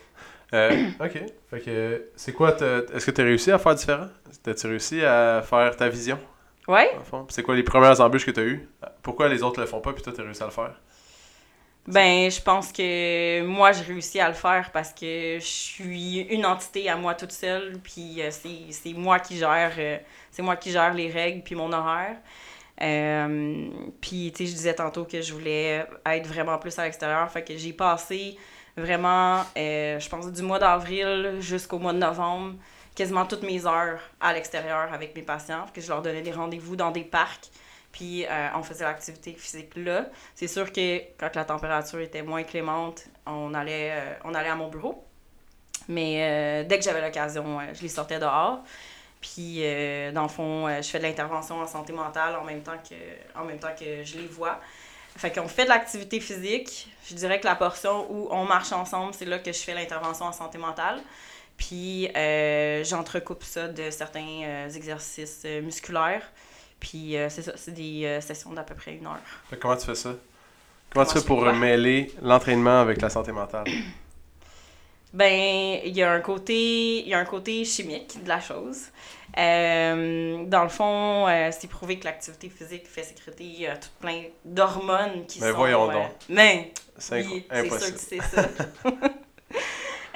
Ok. 1.01 1.23
Fait 1.51 1.61
que, 1.61 2.11
c'est 2.17 2.33
quoi 2.33 2.57
Est-ce 2.57 3.07
que 3.07 3.11
tu 3.13 3.21
as 3.21 3.25
réussi 3.25 3.53
à 3.53 3.59
faire 3.59 3.75
différent? 3.77 4.09
T'as-tu 4.43 4.67
réussi 4.67 5.05
à 5.05 5.43
faire 5.43 5.77
ta 5.77 5.89
vision? 5.89 6.19
Ouais. 6.69 6.97
C'est 7.29 7.43
quoi 7.43 7.55
les 7.55 7.63
premières 7.63 8.01
embûches 8.01 8.27
que 8.27 8.31
tu 8.31 8.41
as 8.41 8.45
eues? 8.45 8.69
Pourquoi 9.03 9.29
les 9.29 9.43
autres 9.43 9.61
le 9.61 9.67
font 9.67 9.81
pas 9.81 9.93
puis 9.93 10.03
toi 10.03 10.13
t'as 10.15 10.23
réussi 10.23 10.43
à 10.43 10.47
le 10.47 10.53
faire? 10.53 10.75
Ben, 11.87 12.31
je 12.31 12.41
pense 12.41 12.71
que 12.73 13.43
moi, 13.43 13.73
j'ai 13.73 13.85
réussi 13.85 14.21
à 14.21 14.29
le 14.29 14.35
faire 14.35 14.71
parce 14.71 14.93
que 14.93 15.39
je 15.41 15.45
suis 15.45 16.19
une 16.31 16.45
entité 16.45 16.89
à 16.91 16.97
moi 16.97 17.15
toute 17.15 17.33
seule, 17.33 17.79
puis 17.83 18.21
euh, 18.21 18.31
c'est 18.31 18.71
c'est 18.71 18.93
moi 18.93 19.19
qui 19.19 19.39
gère, 19.39 19.73
euh, 19.79 19.97
c'est 20.31 20.43
moi 20.43 20.57
qui 20.57 20.71
gère 20.71 20.93
les 20.93 21.11
règles 21.11 21.43
puis 21.43 21.55
mon 21.55 21.73
horaire. 21.73 22.17
Euh, 22.83 23.69
puis, 24.01 24.33
tu 24.35 24.45
sais, 24.45 24.51
je 24.51 24.57
disais 24.57 24.75
tantôt 24.75 25.05
que 25.05 25.21
je 25.21 25.33
voulais 25.33 25.87
être 26.07 26.27
vraiment 26.27 26.59
plus 26.59 26.79
à 26.79 26.85
l'extérieur, 26.85 27.31
fait 27.31 27.43
que 27.43 27.57
j'ai 27.57 27.73
passé 27.73 28.37
vraiment, 28.77 29.43
euh, 29.57 29.99
je 29.99 30.09
pense, 30.09 30.31
du 30.33 30.43
mois 30.43 30.59
d'avril 30.59 31.37
jusqu'au 31.41 31.79
mois 31.79 31.93
de 31.93 31.99
novembre, 31.99 32.55
quasiment 33.01 33.25
toutes 33.25 33.45
mes 33.45 33.65
heures 33.65 33.99
à 34.21 34.35
l'extérieur 34.35 34.93
avec 34.93 35.17
mes 35.17 35.23
patients, 35.23 35.65
que 35.73 35.81
je 35.81 35.89
leur 35.89 36.03
donnais 36.03 36.21
des 36.21 36.33
rendez-vous 36.33 36.77
dans 36.77 36.91
des 36.91 37.03
parcs, 37.03 37.49
puis 37.93 38.27
euh, 38.27 38.49
on 38.55 38.63
faisait 38.63 38.85
l'activité 38.85 39.33
physique 39.33 39.75
là. 39.75 40.05
C'est 40.35 40.49
sûr 40.49 40.71
que 40.71 40.99
quand 41.19 41.35
la 41.35 41.47
température 41.47 41.99
était 42.01 42.21
moins 42.21 42.43
clémente, 42.43 43.05
on 43.25 43.55
allait, 43.55 43.93
euh, 43.93 44.13
on 44.25 44.35
allait 44.35 44.51
à 44.51 44.55
mon 44.55 44.69
bureau. 44.69 45.03
Mais 45.89 46.19
euh, 46.21 46.69
dès 46.69 46.79
que 46.79 46.85
j'avais 46.85 47.01
l'occasion, 47.01 47.61
je 47.73 47.81
les 47.81 47.89
sortais 47.89 48.19
dehors. 48.19 48.61
Puis, 49.23 49.63
dans 50.13 50.23
le 50.23 50.29
fond, 50.29 50.69
je 50.69 50.87
fais 50.87 50.99
de 50.99 51.05
l'intervention 51.05 51.59
en 51.59 51.67
santé 51.67 51.95
mentale 51.95 52.37
en 52.37 52.45
même 52.45 52.63
temps 52.63 52.79
que, 52.87 53.39
en 53.39 53.45
même 53.45 53.59
temps 53.59 53.75
que 53.79 54.05
je 54.05 54.19
les 54.19 54.27
vois. 54.27 54.61
Fait 55.17 55.31
qu'on 55.31 55.49
fait 55.49 55.65
de 55.65 55.71
l'activité 55.71 56.21
physique. 56.21 56.95
Je 57.09 57.15
dirais 57.15 57.41
que 57.41 57.47
la 57.47 57.57
portion 57.57 58.07
où 58.11 58.29
on 58.31 58.45
marche 58.45 58.73
ensemble, 58.73 59.15
c'est 59.15 59.25
là 59.25 59.39
que 59.39 59.53
je 59.53 59.59
fais 59.59 59.75
l'intervention 59.75 60.27
en 60.27 60.33
santé 60.33 60.59
mentale. 60.59 61.01
Puis, 61.61 62.09
euh, 62.17 62.83
j'entrecoupe 62.85 63.45
ça 63.45 63.69
de 63.69 63.91
certains 63.91 64.41
euh, 64.45 64.71
exercices 64.71 65.43
euh, 65.45 65.61
musculaires. 65.61 66.23
Puis, 66.81 67.15
c'est 67.29 67.43
ça, 67.43 67.53
c'est 67.57 67.75
des 67.75 68.19
sessions 68.23 68.53
d'à 68.55 68.63
peu 68.63 68.75
près 68.75 68.95
une 68.95 69.07
heure. 69.07 69.21
Fait 69.51 69.59
comment 69.59 69.77
tu 69.77 69.85
fais 69.85 69.95
ça? 69.95 70.09
Comment, 70.09 71.05
Comment 71.05 71.07
tu 71.07 71.19
fais 71.21 71.25
pour 71.27 71.43
mêler 71.53 72.11
l'entraînement 72.23 72.81
avec 72.81 73.03
la 73.03 73.11
santé 73.11 73.33
mentale? 73.33 73.65
Ben, 75.13 75.81
il 75.85 75.97
y 75.97 76.05
a 76.05 76.13
un 76.13 76.21
côté, 76.21 77.01
il 77.01 77.09
y 77.09 77.15
a 77.15 77.19
un 77.19 77.25
côté 77.25 77.65
chimique 77.65 78.23
de 78.23 78.29
la 78.29 78.41
chose. 78.41 78.79
Euh, 79.37 80.45
dans 80.47 80.63
le 80.63 80.69
fond, 80.69 81.27
euh, 81.27 81.51
c'est 81.51 81.67
prouvé 81.69 81.99
que 81.99 82.05
l'activité 82.05 82.49
physique 82.49 82.87
fait 82.87 83.03
sécréter 83.03 83.69
euh, 83.69 83.75
tout 83.75 83.89
plein 84.01 84.23
d'hormones 84.45 85.27
qui 85.27 85.41
Mais 85.41 85.51
sont... 85.51 85.57
voyons 85.57 85.91
euh, 85.91 85.95
donc. 85.95 86.11
mais, 86.29 86.73
C'est 86.97 87.23
inc- 87.23 87.45
c'est 87.51 87.69
sûr 87.81 87.95
que 87.95 88.01
c'est 88.01 88.21
ça. 88.23 88.49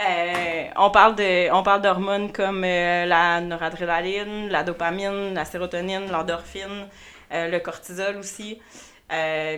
Euh, 0.00 0.64
on 0.76 0.90
parle 0.90 1.14
de 1.14 1.52
on 1.52 1.62
parle 1.62 1.80
d'hormones 1.80 2.32
comme 2.32 2.64
euh, 2.64 3.06
la 3.06 3.40
noradrénaline, 3.40 4.48
la 4.48 4.64
dopamine, 4.64 5.34
la 5.34 5.44
sérotonine, 5.44 6.10
l'endorphine, 6.10 6.88
euh, 7.32 7.48
le 7.48 7.60
cortisol 7.60 8.16
aussi. 8.16 8.60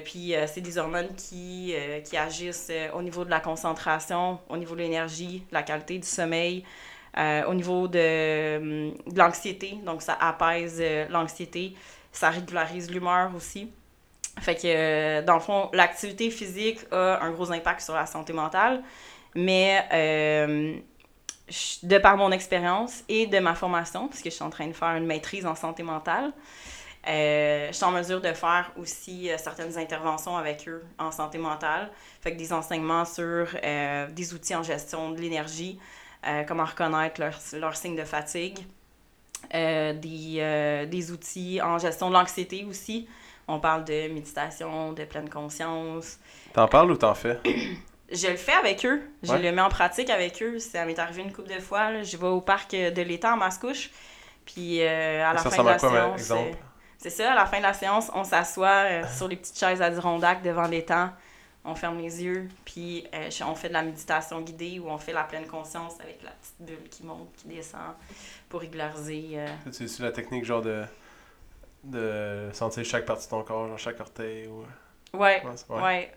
Puis 0.05 0.35
c'est 0.49 0.61
des 0.61 0.77
hormones 0.77 1.15
qui, 1.17 1.75
qui 2.05 2.17
agissent 2.19 2.71
au 2.93 3.01
niveau 3.01 3.25
de 3.25 3.31
la 3.31 3.41
concentration, 3.41 4.39
au 4.51 4.57
niveau 4.59 4.75
de 4.75 4.81
l'énergie, 4.81 5.45
de 5.49 5.55
la 5.55 5.63
qualité 5.63 5.99
du 5.99 6.07
sommeil, 6.07 6.63
au 7.17 7.55
niveau 7.55 7.89
de, 7.89 8.59
hum, 8.59 8.95
de 9.07 9.19
l'anxiété. 9.19 9.79
Donc 9.87 10.03
ça 10.03 10.19
apaise 10.21 10.83
l'anxiété, 11.09 11.73
ça 12.13 12.29
régularise 12.29 12.91
l'humeur 12.91 13.31
aussi. 13.35 13.71
Fait 14.41 14.57
que 14.57 15.23
dans 15.23 15.35
le 15.35 15.41
fond, 15.41 15.71
l'activité 15.73 16.31
physique 16.31 16.81
a 16.93 17.23
un 17.23 17.31
gros 17.31 17.51
impact 17.51 17.81
sur 17.81 17.95
la 17.95 18.05
santé 18.05 18.35
mentale, 18.35 18.83
mais 19.37 19.85
euh, 19.93 20.77
je- 21.49 21.87
de 21.87 21.99
par 21.99 22.17
mon 22.17 22.33
expérience 22.33 23.05
et 23.09 23.27
de 23.27 23.39
ma 23.39 23.55
formation, 23.55 24.09
puisque 24.09 24.25
je 24.27 24.31
suis 24.31 24.43
en 24.45 24.51
train 24.51 24.67
de 24.67 24.73
faire 24.73 24.97
une 24.97 25.07
maîtrise 25.07 25.47
en 25.47 25.55
santé 25.55 25.83
mentale, 25.83 26.33
euh, 27.09 27.69
je 27.69 27.73
suis 27.73 27.85
en 27.85 27.93
mesure 27.93 28.21
de 28.21 28.33
faire 28.33 28.73
aussi 28.77 29.31
euh, 29.31 29.37
certaines 29.39 29.79
interventions 29.79 30.37
avec 30.37 30.67
eux 30.69 30.83
en 30.99 31.13
santé 31.13 31.39
mentale. 31.39 31.89
Fait 32.21 32.33
que 32.33 32.37
des 32.39 32.53
enseignements 32.53 33.05
sur 33.05 33.47
euh, 33.63 34.09
des 34.11 34.35
outils 34.35 34.57
en 34.57 34.65
gestion 34.65 35.11
de 35.13 35.21
l'énergie, 35.21 35.79
comment 36.49 36.65
reconnaître 36.65 37.21
leurs 37.53 37.77
signes 37.77 37.95
de 37.95 38.03
fatigue, 38.03 38.59
des, 39.53 40.87
des 40.91 41.11
outils 41.13 41.61
en 41.63 41.79
gestion 41.79 42.09
de 42.09 42.15
l'anxiété 42.15 42.65
aussi. 42.69 43.07
On 43.47 43.61
parle 43.61 43.85
de 43.85 44.09
méditation, 44.13 44.93
de 44.93 45.05
pleine 45.05 45.29
conscience. 45.31 46.19
T'en 46.53 46.67
parles 46.67 46.91
ou 46.91 46.97
t'en 46.97 47.15
fais? 47.15 47.39
Je 48.13 48.29
le 48.29 48.37
fais 48.37 48.53
avec 48.53 48.85
eux. 48.87 49.03
Je 49.23 49.33
Ouais. 49.33 49.39
le 49.43 49.53
mets 49.53 49.63
en 49.63 49.69
pratique 49.69 50.11
avec 50.11 50.41
eux. 50.43 50.59
Ça 50.61 50.85
m'est 50.85 50.99
arrivé 50.99 51.23
une 51.23 51.33
couple 51.33 51.49
de 51.55 51.61
fois. 51.61 51.91
là. 51.91 52.03
Je 52.03 52.17
vais 52.17 52.27
au 52.27 52.41
parc 52.41 52.73
euh, 52.75 52.91
de 52.91 53.03
l'étang 53.03 53.33
à 53.33 53.37
Mascouche. 53.37 53.91
Puis 54.45 54.81
euh, 54.83 55.25
à 55.29 55.33
la 55.33 55.41
Ça 55.41 55.51
fin 55.51 55.63
de 55.63 55.69
la 55.69 55.75
à 55.75 55.79
quoi, 55.79 55.91
séance. 55.91 56.31
euh, 56.31 56.53
c'est 56.99 57.11
ça, 57.11 57.33
à 57.33 57.35
la 57.35 57.47
fin 57.47 57.59
de 57.59 57.63
la 57.65 57.73
séance, 57.75 58.11
on 58.15 58.23
s'assoit 58.23 58.85
euh, 58.85 59.03
sur 59.17 59.27
les 59.27 59.35
petites 59.37 59.59
chaises 59.59 59.83
Adirondack 59.83 60.43
devant 60.43 60.69
l'étang. 60.69 61.11
On 61.65 61.75
ferme 61.75 61.99
les 61.99 62.23
yeux, 62.23 62.49
puis 62.65 63.09
euh, 63.13 63.29
on 63.45 63.57
fait 63.57 63.67
de 63.67 63.73
la 63.73 63.83
méditation 63.83 64.41
guidée 64.41 64.79
où 64.79 64.89
on 64.89 64.99
fait 64.99 65.13
la 65.13 65.25
pleine 65.25 65.49
conscience 65.49 65.95
avec 66.01 66.23
la 66.23 66.31
petite 66.31 66.55
bulle 66.61 66.89
qui 66.89 67.03
monte, 67.05 67.29
qui 67.37 67.49
descend 67.49 67.81
pour 68.49 68.61
régulariser. 68.61 69.37
utilises 69.67 69.99
la 69.99 70.13
technique 70.13 70.45
genre 70.45 70.63
de 70.63 70.85
de 71.83 72.51
sentir 72.53 72.85
chaque 72.85 73.05
partie 73.05 73.27
de 73.27 73.31
ton 73.31 73.43
corps, 73.43 73.67
genre 73.69 73.79
chaque 73.79 73.99
orteil 74.01 74.47
ou 74.47 74.65
c'est- 75.13 75.19
ouais. 75.19 75.43
ouais. 75.71 76.13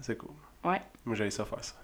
C'est 0.00 0.16
cool. 0.16 0.30
Ouais. 0.64 0.80
Moi 1.04 1.14
j'ai 1.16 1.30
ça 1.30 1.44
faire 1.44 1.62
ça. 1.64 1.74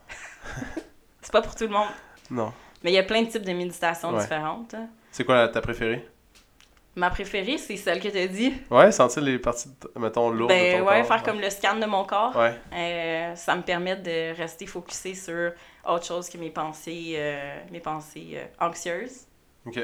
C'est 1.22 1.32
pas 1.32 1.42
pour 1.42 1.54
tout 1.54 1.64
le 1.64 1.70
monde. 1.70 1.88
Non. 2.30 2.52
Mais 2.82 2.90
il 2.92 2.94
y 2.94 2.98
a 2.98 3.02
plein 3.02 3.22
de 3.22 3.28
types 3.28 3.42
de 3.44 3.52
méditations 3.52 4.10
Ouais. 4.12 4.20
différentes. 4.20 4.74
hein. 4.74 4.88
C'est 5.10 5.24
quoi 5.24 5.48
ta 5.48 5.60
préférée? 5.60 6.06
Ma 6.96 7.10
préférée, 7.10 7.58
c'est 7.58 7.76
celle 7.76 7.98
que 8.00 8.06
tu 8.08 8.18
as 8.18 8.28
dit. 8.28 8.54
Ouais, 8.70 8.92
sentir 8.92 9.22
les 9.22 9.38
parties 9.40 9.68
de- 9.68 9.98
mettons 10.00 10.30
lourdes 10.30 10.50
de 10.52 10.54
Ben 10.54 10.78
ton 10.80 10.86
ouais, 10.88 10.98
corps. 11.00 11.06
faire 11.08 11.22
comme 11.24 11.40
le 11.40 11.50
scan 11.50 11.76
de 11.76 11.86
mon 11.86 12.04
corps. 12.04 12.36
Ouais. 12.36 12.54
Euh, 12.72 13.34
ça 13.34 13.56
me 13.56 13.62
permet 13.62 13.96
de 13.96 14.36
rester 14.36 14.66
focusé 14.66 15.14
sur 15.14 15.52
autre 15.88 16.04
chose 16.06 16.28
que 16.28 16.38
mes 16.38 16.50
pensées, 16.50 17.14
euh, 17.16 17.58
mes 17.72 17.80
pensées 17.80 18.34
euh, 18.34 18.44
anxieuses. 18.64 19.22
OK. 19.66 19.74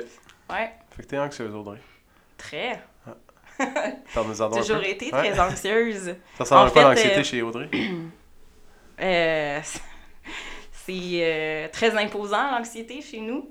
Ouais, 0.51 0.73
Fait 0.91 1.03
que 1.03 1.09
t'es 1.09 1.19
anxieuse 1.19 1.53
Audrey. 1.55 1.79
très. 2.37 2.81
Un 3.59 4.55
Toujours 4.61 4.83
été 4.85 5.11
très 5.11 5.39
anxieuse. 5.39 6.15
Ça 6.39 6.45
ressemble 6.45 6.69
à 6.69 6.71
quoi 6.71 6.83
l'anxiété 6.85 7.25
chez 7.25 7.43
Audrey? 7.43 7.69
Euh, 9.01 9.61
c'est 10.73 10.93
euh, 10.93 11.69
très 11.73 11.97
imposant, 11.97 12.51
l'anxiété, 12.53 13.01
chez 13.01 13.21
nous. 13.21 13.51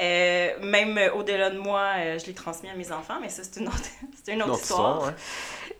Euh, 0.00 0.50
même 0.62 0.98
au-delà 1.14 1.50
de 1.50 1.58
moi, 1.58 1.94
je 2.18 2.26
l'ai 2.26 2.34
transmis 2.34 2.70
à 2.70 2.74
mes 2.74 2.92
enfants, 2.92 3.18
mais 3.20 3.28
ça, 3.28 3.42
c'est 3.42 3.60
une 3.60 3.68
autre, 3.68 3.82
une 4.28 4.52
histoire. 4.52 5.12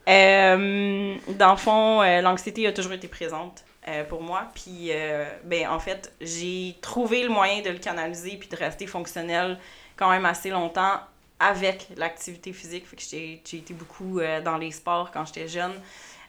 dans 0.07 1.51
le 1.53 1.57
fond, 1.57 2.03
l'anxiété 2.21 2.67
a 2.67 2.73
toujours 2.73 2.95
été 2.95 3.07
présente 3.07 3.65
pour 4.09 4.23
moi. 4.23 4.49
Puis, 4.55 4.91
euh, 4.91 5.25
ben, 5.45 5.69
en 5.69 5.79
fait, 5.79 6.13
j'ai 6.21 6.77
trouvé 6.81 7.23
le 7.23 7.29
moyen 7.29 7.63
de 7.63 7.71
le 7.71 7.79
canaliser 7.79 8.37
puis 8.37 8.49
de 8.49 8.57
rester 8.57 8.87
fonctionnel 8.87 9.59
quand 9.97 10.11
même 10.11 10.27
assez 10.27 10.51
longtemps 10.51 11.01
avec 11.41 11.89
l'activité 11.97 12.53
physique. 12.53 12.87
Fait 12.87 12.97
que 12.97 13.03
j'ai 13.03 13.41
j'ai 13.45 13.59
été 13.59 13.75
beaucoup 13.75 14.19
euh, 14.19 14.41
dans 14.41 14.59
les 14.59 14.73
sports 14.73 15.11
quand 15.13 15.25
j'étais 15.27 15.49
jeune. 15.49 15.75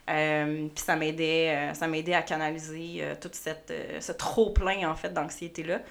Euh, 0.09 0.67
puis 0.73 0.83
ça 0.83 0.95
m'aidait 0.95 1.49
euh, 1.49 1.73
ça 1.75 1.87
m'aidait 1.87 2.15
à 2.15 2.23
canaliser 2.23 2.97
euh, 3.01 3.15
toute 3.19 3.35
cette 3.35 3.71
ce 3.99 4.11
trop 4.11 4.49
plein 4.49 4.89
en 4.89 4.95
fait 4.95 5.13
d'anxiété 5.13 5.63
là 5.63 5.81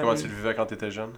Comment 0.00 0.14
tu 0.14 0.28
le 0.28 0.34
vivais 0.34 0.54
quand 0.54 0.66
t'étais 0.66 0.90
jeune? 0.90 1.12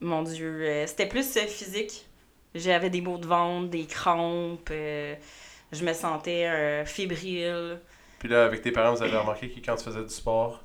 Mon 0.00 0.22
dieu 0.22 0.84
c'était 0.86 1.06
plus 1.06 1.36
physique 1.48 2.06
J'avais 2.54 2.90
des 2.90 3.00
maux 3.00 3.18
de 3.18 3.26
ventre, 3.26 3.70
des 3.70 3.86
crampes, 3.86 4.70
je 4.70 5.84
me 5.84 5.92
sentais 5.92 6.84
fébrile. 6.84 7.78
Puis 8.18 8.28
là, 8.28 8.44
avec 8.44 8.60
tes 8.60 8.70
parents, 8.70 8.94
vous 8.94 9.02
avez 9.02 9.16
remarqué 9.16 9.48
que 9.48 9.64
quand 9.64 9.76
tu 9.76 9.84
faisais 9.84 10.02
du 10.02 10.10
sport, 10.10 10.62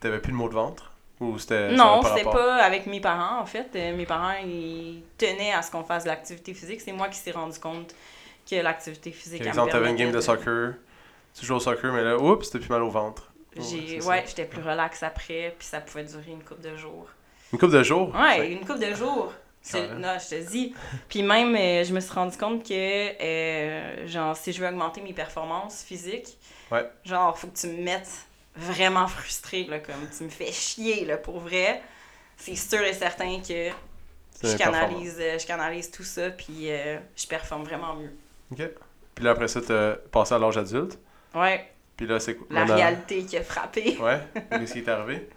t'avais 0.00 0.20
plus 0.20 0.32
de 0.32 0.36
maux 0.38 0.48
de 0.48 0.54
ventre? 0.54 0.92
Ou 1.20 1.38
c'était. 1.38 1.72
Non, 1.72 2.00
c'était 2.02 2.22
rapport? 2.22 2.32
pas 2.32 2.54
avec 2.56 2.86
mes 2.86 3.00
parents, 3.00 3.40
en 3.40 3.46
fait. 3.46 3.74
Mes 3.74 4.06
parents, 4.06 4.36
ils 4.42 5.02
tenaient 5.18 5.52
à 5.52 5.60
ce 5.60 5.70
qu'on 5.70 5.84
fasse 5.84 6.04
de 6.04 6.08
l'activité 6.08 6.54
physique. 6.54 6.80
C'est 6.80 6.92
moi 6.92 7.08
qui 7.08 7.18
s'est 7.18 7.32
rendu 7.32 7.58
compte 7.58 7.94
que 8.48 8.56
l'activité 8.56 9.10
physique. 9.12 9.38
Par 9.40 9.48
exemple, 9.48 9.72
t'avais 9.72 9.90
une 9.90 9.96
game 9.96 10.10
de 10.12 10.20
permettait 10.20 10.44
soccer, 10.44 10.74
tu 11.38 11.46
joues 11.46 11.54
au 11.56 11.60
soccer, 11.60 11.92
mais 11.92 12.02
là, 12.02 12.16
oups, 12.16 12.50
t'as 12.50 12.58
plus 12.58 12.68
mal 12.68 12.82
au 12.82 12.90
ventre. 12.90 13.30
J'ai, 13.56 14.00
ouais, 14.02 14.24
j'étais 14.26 14.44
plus 14.44 14.62
relax 14.62 15.02
après, 15.02 15.54
puis 15.58 15.66
ça 15.66 15.80
pouvait 15.80 16.04
durer 16.04 16.30
une 16.30 16.44
couple 16.44 16.62
de 16.62 16.76
jours. 16.76 17.08
Une 17.52 17.58
couple 17.58 17.72
de 17.72 17.82
jours? 17.82 18.14
Ouais, 18.14 18.52
une 18.52 18.60
couple 18.60 18.80
de 18.80 18.94
jours. 18.94 19.32
Non, 19.74 20.16
je 20.18 20.36
te 20.36 20.50
dis. 20.50 20.74
Puis 21.08 21.22
même, 21.22 21.54
euh, 21.54 21.84
je 21.84 21.92
me 21.92 22.00
suis 22.00 22.12
rendu 22.12 22.36
compte 22.36 22.66
que, 22.66 22.72
euh, 23.22 24.06
genre, 24.06 24.36
si 24.36 24.52
je 24.52 24.60
veux 24.60 24.68
augmenter 24.68 25.00
mes 25.02 25.12
performances 25.12 25.82
physiques, 25.82 26.38
Ouais. 26.70 26.88
genre, 27.04 27.36
faut 27.38 27.48
que 27.48 27.56
tu 27.58 27.66
me 27.68 27.82
mettes 27.82 28.10
vraiment 28.54 29.06
frustré, 29.08 29.64
là, 29.64 29.78
comme 29.78 30.08
tu 30.16 30.24
me 30.24 30.28
fais 30.30 30.52
chier, 30.52 31.04
là, 31.04 31.16
pour 31.16 31.40
vrai. 31.40 31.82
C'est 32.36 32.54
sûr 32.56 32.82
et 32.82 32.92
certain 32.92 33.40
que 33.40 33.70
je 34.42 34.56
canalise, 34.56 35.16
euh, 35.18 35.38
je 35.38 35.46
canalise 35.46 35.90
tout 35.90 36.04
ça, 36.04 36.30
puis 36.30 36.70
euh, 36.70 36.98
je 37.16 37.26
performe 37.26 37.64
vraiment 37.64 37.94
mieux. 37.96 38.12
OK. 38.52 38.62
Puis 39.14 39.24
là, 39.24 39.32
après 39.32 39.48
ça, 39.48 39.60
t'as 39.60 39.94
passé 40.10 40.34
à 40.34 40.38
l'âge 40.38 40.56
adulte. 40.58 40.98
Ouais, 41.34 41.70
Puis 41.96 42.06
là, 42.06 42.18
c'est 42.20 42.36
quoi? 42.36 42.46
la 42.50 42.60
maintenant- 42.60 42.76
réalité 42.76 43.24
qui 43.24 43.36
a 43.36 43.42
frappé. 43.42 43.98
Ouais. 44.00 44.20
Qu'est-ce 44.50 44.72
qui 44.74 44.78
est 44.80 44.88
arrivé? 44.88 45.28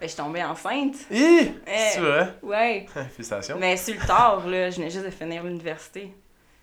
Ben, 0.00 0.06
je 0.06 0.06
suis 0.08 0.16
tombée 0.16 0.44
enceinte. 0.44 0.94
Hi! 1.10 1.52
C'est 1.66 1.98
vrai? 2.00 2.34
Ouais. 2.42 2.86
Félicitations. 3.12 3.56
Mais 3.58 3.76
sur 3.76 3.94
le 3.94 4.06
tard, 4.06 4.46
là, 4.46 4.70
je 4.70 4.76
venais 4.76 4.90
juste 4.90 5.04
de 5.04 5.10
finir 5.10 5.42
l'université. 5.42 6.12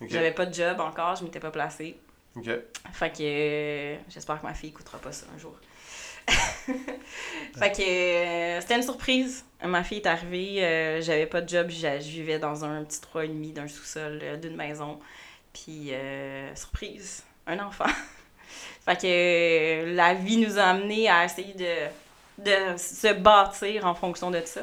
OK. 0.02 0.08
J'avais 0.10 0.32
pas 0.32 0.46
de 0.46 0.54
job 0.54 0.80
encore, 0.80 1.16
je 1.18 1.24
m'étais 1.26 1.40
pas 1.40 1.52
placée. 1.52 1.98
OK. 2.38 2.50
Fait 2.94 3.10
que 3.12 3.18
euh, 3.22 3.96
j'espère 4.10 4.40
que 4.42 4.46
ma 4.46 4.54
fille 4.54 4.70
écoutera 4.70 4.98
pas 5.00 5.12
ça 5.12 5.26
un 5.36 5.40
jour. 5.40 5.56
fait 6.28 7.72
que 7.72 7.82
euh, 7.82 8.62
c'était 8.62 8.76
une 8.76 8.84
surprise. 8.84 9.46
Ma 9.64 9.84
fille 9.84 10.00
est 10.00 10.08
arrivée, 10.08 10.64
euh, 10.64 11.02
j'avais 11.02 11.26
pas 11.28 11.42
de 11.42 11.50
job, 11.50 11.68
je 11.70 11.98
vivais 12.10 12.40
dans 12.40 12.64
un 12.66 12.84
petit 12.84 13.00
3,5 13.00 13.54
d'un 13.54 13.68
sous-sol 13.68 14.22
d'une 14.42 14.56
maison. 14.56 15.00
Puis 15.56 15.90
euh, 15.94 16.54
surprise, 16.54 17.24
un 17.48 17.60
enfant. 17.60 17.86
fait 18.86 19.02
que 19.02 19.06
euh, 19.08 19.96
la 19.96 20.14
vie 20.14 20.38
nous 20.38 20.60
a 20.60 20.64
amenés 20.64 21.10
à 21.10 21.24
essayer 21.26 21.54
de, 21.54 22.44
de 22.44 22.78
se 22.78 23.14
bâtir 23.14 23.86
en 23.86 23.96
fonction 23.96 24.30
de 24.32 24.42
ça. 24.46 24.62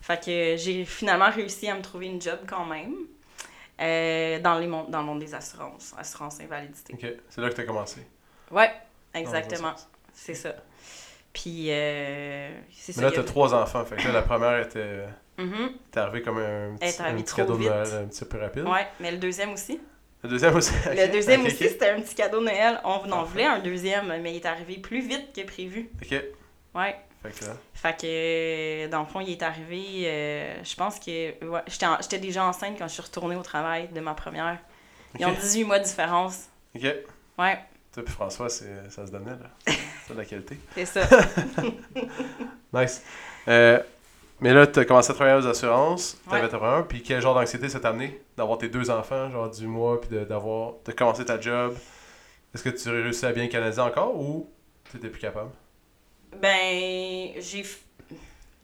Fait 0.00 0.18
que 0.22 0.56
j'ai 0.56 0.84
finalement 0.84 1.30
réussi 1.30 1.68
à 1.68 1.74
me 1.76 1.82
trouver 1.82 2.06
une 2.06 2.20
job 2.20 2.40
quand 2.48 2.64
même. 2.64 2.94
euh, 3.80 4.40
dans, 4.40 4.58
les 4.58 4.66
mon- 4.66 4.88
dans 4.88 4.98
le 5.00 5.04
monde 5.06 5.20
des 5.20 5.34
assurances, 5.34 5.94
assurance 5.96 6.40
invalidité. 6.40 6.94
OK. 6.94 7.06
C'est 7.30 7.40
là 7.40 7.48
que 7.48 7.54
t'as 7.54 7.62
commencé. 7.62 8.00
Ouais, 8.50 8.72
exactement. 9.14 9.74
C'est 10.12 10.34
ça. 10.34 10.52
Puis, 11.32 11.66
euh, 11.70 12.50
c'est 12.72 12.96
Mais 12.96 13.02
ça. 13.02 13.02
là, 13.02 13.08
il 13.08 13.12
y 13.12 13.14
t'as 13.16 13.20
a- 13.20 13.24
trois 13.24 13.54
enfants. 13.54 13.84
Fait 13.84 13.94
que 13.96 14.02
là, 14.08 14.12
la 14.14 14.22
première 14.22 14.58
était. 14.60 15.04
Mhm. 15.36 15.70
T'es 15.92 16.00
arrivé 16.00 16.22
comme 16.22 16.38
un 16.38 16.74
petit, 16.76 17.00
un 17.00 17.14
petit 17.14 17.34
cadeau 17.36 17.56
de. 17.56 17.62
Noël 17.68 17.88
un 18.04 18.06
petit 18.08 18.24
peu 18.24 18.38
rapide. 18.40 18.64
Ouais, 18.66 18.88
mais 18.98 19.12
le 19.12 19.18
deuxième 19.18 19.52
aussi. 19.52 19.80
Le 20.22 20.28
deuxième 20.30 20.56
aussi. 20.56 20.72
Le 20.86 21.12
deuxième 21.12 21.44
aussi, 21.46 21.56
c'était 21.68 21.90
un 21.90 22.00
petit 22.00 22.14
cadeau 22.14 22.40
de 22.40 22.46
Noël. 22.46 22.80
On 22.84 23.10
en 23.12 23.22
voulait 23.24 23.44
un 23.46 23.60
deuxième, 23.60 24.06
mais 24.20 24.32
il 24.32 24.36
est 24.36 24.46
arrivé 24.46 24.78
plus 24.78 25.00
vite 25.00 25.32
que 25.34 25.42
prévu. 25.46 25.88
Ok. 26.02 26.20
Ouais. 26.74 26.96
Fait 27.22 27.30
que 27.30 27.44
là? 27.46 27.52
Fait 27.74 27.96
que, 28.00 28.06
euh, 28.06 28.88
dans 28.88 29.00
le 29.00 29.06
fond, 29.06 29.20
il 29.20 29.30
est 29.30 29.42
arrivé, 29.42 30.04
euh, 30.06 30.62
je 30.64 30.74
pense 30.76 30.98
que, 31.00 31.44
ouais, 31.44 31.60
j'étais 32.00 32.18
déjà 32.18 32.44
enceinte 32.44 32.76
quand 32.78 32.86
je 32.88 32.92
suis 32.92 33.02
retournée 33.02 33.34
au 33.36 33.42
travail 33.42 33.88
de 33.88 34.00
ma 34.00 34.14
première. 34.14 34.58
Ils 35.18 35.26
ont 35.26 35.30
Ok. 35.30 35.40
18 35.40 35.64
mois 35.64 35.78
de 35.80 35.84
différence. 35.84 36.44
Ok. 36.76 36.82
Ouais, 37.38 37.58
Toi 37.92 38.04
puis 38.04 38.12
François, 38.14 38.48
ça 38.48 39.06
se 39.06 39.10
donnait, 39.10 39.30
là. 39.30 39.50
C'est 40.06 40.14
de 40.14 40.18
la 40.18 40.24
qualité. 40.24 40.58
c'est 40.74 40.84
ça. 40.86 41.08
Nice. 42.72 43.02
Euh, 43.48 43.80
mais 44.40 44.52
là, 44.54 44.66
t'as 44.66 44.84
commencé 44.84 45.10
à 45.10 45.14
travailler 45.14 45.36
aux 45.42 45.46
assurances. 45.46 46.18
T'avais 46.28 46.46
Ouais. 46.46 46.48
ta 46.48 46.58
première. 46.58 46.86
Puis 46.86 47.02
quel 47.02 47.20
genre 47.20 47.34
d'anxiété 47.34 47.68
ça 47.68 47.80
t'a 47.80 47.88
amené 47.90 48.22
d'avoir 48.36 48.58
tes 48.58 48.68
deux 48.68 48.90
enfants, 48.90 49.30
genre 49.30 49.50
du 49.50 49.66
mois, 49.66 50.00
puis 50.00 50.10
de, 50.10 50.24
d'avoir, 50.24 50.74
de 50.84 50.92
commencer 50.92 51.24
ta 51.24 51.40
job? 51.40 51.76
Est-ce 52.54 52.64
que 52.64 52.70
tu 52.70 52.90
réussis 52.90 53.26
à 53.26 53.32
bien 53.32 53.48
canaliser 53.48 53.80
encore 53.82 54.16
ou 54.20 54.50
t'étais 54.92 55.08
plus 55.10 55.20
capable? 55.20 55.50
Ben, 56.32 57.32
j'ai 57.40 57.64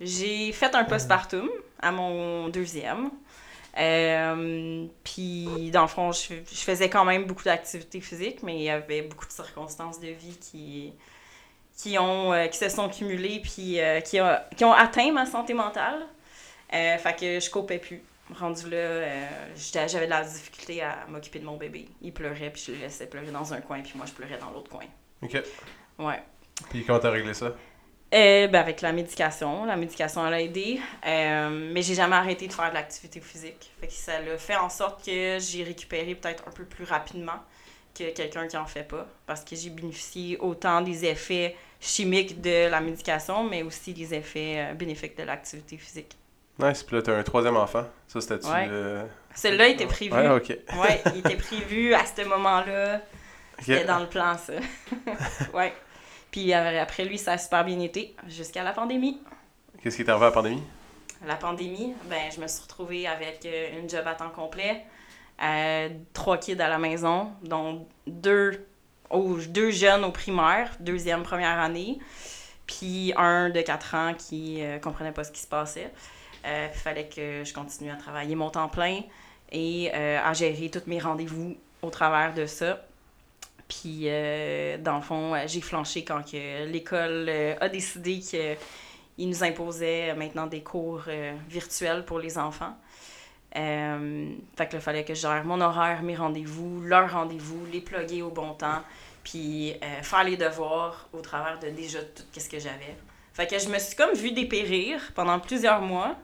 j'ai 0.00 0.52
fait 0.52 0.74
un 0.74 0.84
postpartum 0.84 1.48
à 1.80 1.92
mon 1.92 2.48
deuxième. 2.48 3.10
Euh, 3.78 4.86
puis, 5.04 5.70
dans 5.72 5.82
le 5.82 5.88
fond, 5.88 6.12
je, 6.12 6.34
je 6.50 6.56
faisais 6.60 6.90
quand 6.90 7.04
même 7.04 7.26
beaucoup 7.26 7.44
d'activités 7.44 8.00
physiques, 8.00 8.42
mais 8.42 8.56
il 8.56 8.62
y 8.64 8.70
avait 8.70 9.02
beaucoup 9.02 9.26
de 9.26 9.32
circonstances 9.32 10.00
de 10.00 10.08
vie 10.08 10.38
qui, 10.38 10.94
qui, 11.76 11.98
ont, 11.98 12.32
euh, 12.32 12.46
qui 12.46 12.58
se 12.58 12.68
sont 12.68 12.88
cumulées 12.88 13.40
puis 13.40 13.80
euh, 13.80 14.00
qui, 14.00 14.18
a- 14.18 14.48
qui 14.56 14.64
ont 14.64 14.72
atteint 14.72 15.12
ma 15.12 15.26
santé 15.26 15.54
mentale. 15.54 16.06
Euh, 16.72 16.98
fait 16.98 17.14
que 17.18 17.40
je 17.40 17.50
copais 17.50 17.78
plus. 17.78 18.02
Rendu 18.38 18.70
là, 18.70 19.02
j'avais 19.86 20.06
de 20.06 20.10
la 20.10 20.24
difficulté 20.24 20.82
à 20.82 21.04
m'occuper 21.08 21.38
de 21.40 21.44
mon 21.44 21.56
bébé. 21.58 21.86
Il 22.00 22.12
pleurait, 22.12 22.50
puis 22.50 22.64
je 22.66 22.72
le 22.72 22.78
laissais 22.78 23.06
pleurer 23.06 23.30
dans 23.30 23.52
un 23.52 23.60
coin, 23.60 23.80
puis 23.82 23.92
moi, 23.96 24.06
je 24.06 24.12
pleurais 24.12 24.38
dans 24.38 24.50
l'autre 24.50 24.70
coin. 24.70 24.86
Ok. 25.22 25.42
Ouais. 25.98 26.22
Puis 26.70 26.84
comment 26.86 26.98
t'as 26.98 27.10
réglé 27.10 27.34
ça? 27.34 27.52
Ben 28.10 28.54
avec 28.54 28.80
la 28.80 28.92
médication. 28.92 29.64
La 29.66 29.76
médication, 29.76 30.26
elle 30.26 30.34
a 30.34 30.40
aidé. 30.40 30.80
Mais 31.04 31.82
j'ai 31.82 31.94
jamais 31.94 32.16
arrêté 32.16 32.46
de 32.46 32.52
faire 32.52 32.70
de 32.70 32.74
l'activité 32.74 33.20
physique. 33.20 33.70
Fait 33.80 33.88
que 33.88 33.92
ça 33.92 34.20
l'a 34.20 34.38
fait 34.38 34.56
en 34.56 34.68
sorte 34.70 35.04
que 35.04 35.38
j'ai 35.40 35.64
récupéré 35.64 36.14
peut-être 36.14 36.44
un 36.46 36.52
peu 36.52 36.64
plus 36.64 36.84
rapidement 36.84 37.40
que 37.94 38.10
quelqu'un 38.10 38.46
qui 38.46 38.56
en 38.56 38.66
fait 38.66 38.82
pas. 38.84 39.06
Parce 39.26 39.44
que 39.44 39.54
j'ai 39.56 39.70
bénéficié 39.70 40.36
autant 40.38 40.80
des 40.80 41.04
effets 41.04 41.56
chimiques 41.80 42.40
de 42.40 42.68
la 42.68 42.80
médication, 42.80 43.44
mais 43.44 43.62
aussi 43.62 43.92
des 43.94 44.14
effets 44.14 44.54
euh, 44.58 44.74
bénéfiques 44.74 45.16
de 45.16 45.22
l'activité 45.22 45.76
physique. 45.76 46.16
Nice. 46.58 46.82
Puis 46.82 46.96
là, 46.96 47.02
t'as 47.02 47.16
un 47.16 47.22
troisième 47.22 47.56
enfant. 47.56 47.84
Ça, 48.06 48.20
c'était-tu. 48.20 48.46
Ouais. 48.46 48.66
euh, 48.68 49.04
Celui-là 49.34 49.68
était 49.68 49.86
prévu. 49.86 50.12
Ouais, 50.14 50.28
Ouais, 50.28 50.36
ok. 50.36 50.58
il 51.14 51.18
était 51.18 51.36
prévu 51.36 51.94
à 51.94 52.04
ce 52.06 52.22
moment-là. 52.22 53.00
C'était 53.58 53.84
dans 53.84 54.00
le 54.00 54.06
plan, 54.06 54.36
ça. 54.36 54.54
ouais. 55.54 55.72
Puis 56.30 56.52
euh, 56.52 56.82
après 56.82 57.04
lui, 57.04 57.18
ça 57.18 57.32
a 57.32 57.38
super 57.38 57.64
bien 57.64 57.78
été 57.80 58.14
jusqu'à 58.28 58.62
la 58.64 58.72
pandémie. 58.72 59.20
Qu'est-ce 59.82 59.96
qui 59.96 60.02
est 60.02 60.08
arrivé 60.08 60.26
à 60.26 60.28
la 60.28 60.34
pandémie? 60.34 60.62
la 61.26 61.36
pandémie, 61.36 61.94
ben, 62.04 62.30
je 62.34 62.38
me 62.40 62.46
suis 62.46 62.62
retrouvée 62.62 63.06
avec 63.06 63.46
euh, 63.46 63.80
une 63.80 63.88
job 63.88 64.02
à 64.06 64.14
temps 64.14 64.28
complet, 64.28 64.84
euh, 65.42 65.88
trois 66.12 66.38
kids 66.38 66.60
à 66.60 66.68
la 66.68 66.78
maison, 66.78 67.32
dont 67.42 67.86
deux, 68.06 68.66
deux 69.48 69.70
jeunes 69.70 70.04
au 70.04 70.10
primaire, 70.10 70.70
deuxième, 70.80 71.22
première 71.22 71.58
année, 71.58 71.98
puis 72.66 73.12
un 73.16 73.50
de 73.50 73.60
4 73.60 73.94
ans 73.94 74.14
qui 74.14 74.62
euh, 74.62 74.78
comprenait 74.78 75.12
pas 75.12 75.24
ce 75.24 75.32
qui 75.32 75.40
se 75.40 75.48
passait. 75.48 75.92
Il 76.46 76.78
fallait 76.78 77.08
que 77.08 77.42
je 77.42 77.54
continue 77.54 77.90
à 77.90 77.96
travailler 77.96 78.34
mon 78.34 78.50
temps 78.50 78.68
plein 78.68 79.00
et 79.50 79.90
euh, 79.94 80.18
à 80.22 80.34
gérer 80.34 80.68
tous 80.68 80.82
mes 80.86 80.98
rendez-vous 80.98 81.56
au 81.80 81.88
travers 81.90 82.34
de 82.34 82.44
ça. 82.44 82.80
Puis, 83.68 84.02
euh, 84.04 84.76
dans 84.78 84.96
le 84.96 85.02
fond, 85.02 85.34
euh, 85.34 85.44
j'ai 85.46 85.60
flanché 85.60 86.04
quand 86.04 86.22
que 86.22 86.66
l'école 86.66 87.26
euh, 87.28 87.54
a 87.60 87.68
décidé 87.68 88.20
que 88.20 88.54
il 89.16 89.28
nous 89.28 89.44
imposait 89.44 90.12
maintenant 90.14 90.48
des 90.48 90.62
cours 90.62 91.04
euh, 91.06 91.34
virtuels 91.48 92.04
pour 92.04 92.18
les 92.18 92.36
enfants. 92.36 92.76
Euh, 93.56 94.34
fait 94.56 94.66
que 94.68 94.78
fallait 94.80 95.04
que 95.04 95.14
je 95.14 95.20
gère 95.20 95.44
mon 95.44 95.60
horaire, 95.60 96.02
mes 96.02 96.16
rendez-vous, 96.16 96.80
leurs 96.80 97.12
rendez-vous, 97.12 97.64
les 97.72 97.80
plugger 97.80 98.22
au 98.22 98.30
bon 98.30 98.52
temps, 98.54 98.82
puis 99.22 99.74
euh, 99.74 100.02
faire 100.02 100.24
les 100.24 100.36
devoirs 100.36 101.08
au 101.12 101.20
travers 101.20 101.58
de 101.60 101.68
déjà 101.68 102.00
tout 102.00 102.40
ce 102.40 102.48
que 102.48 102.58
j'avais. 102.58 102.96
Fait 103.32 103.46
que 103.46 103.58
je 103.58 103.68
me 103.68 103.78
suis 103.78 103.96
comme 103.96 104.14
vue 104.14 104.32
dépérir 104.32 105.00
pendant 105.14 105.38
plusieurs 105.40 105.80
mois 105.80 106.16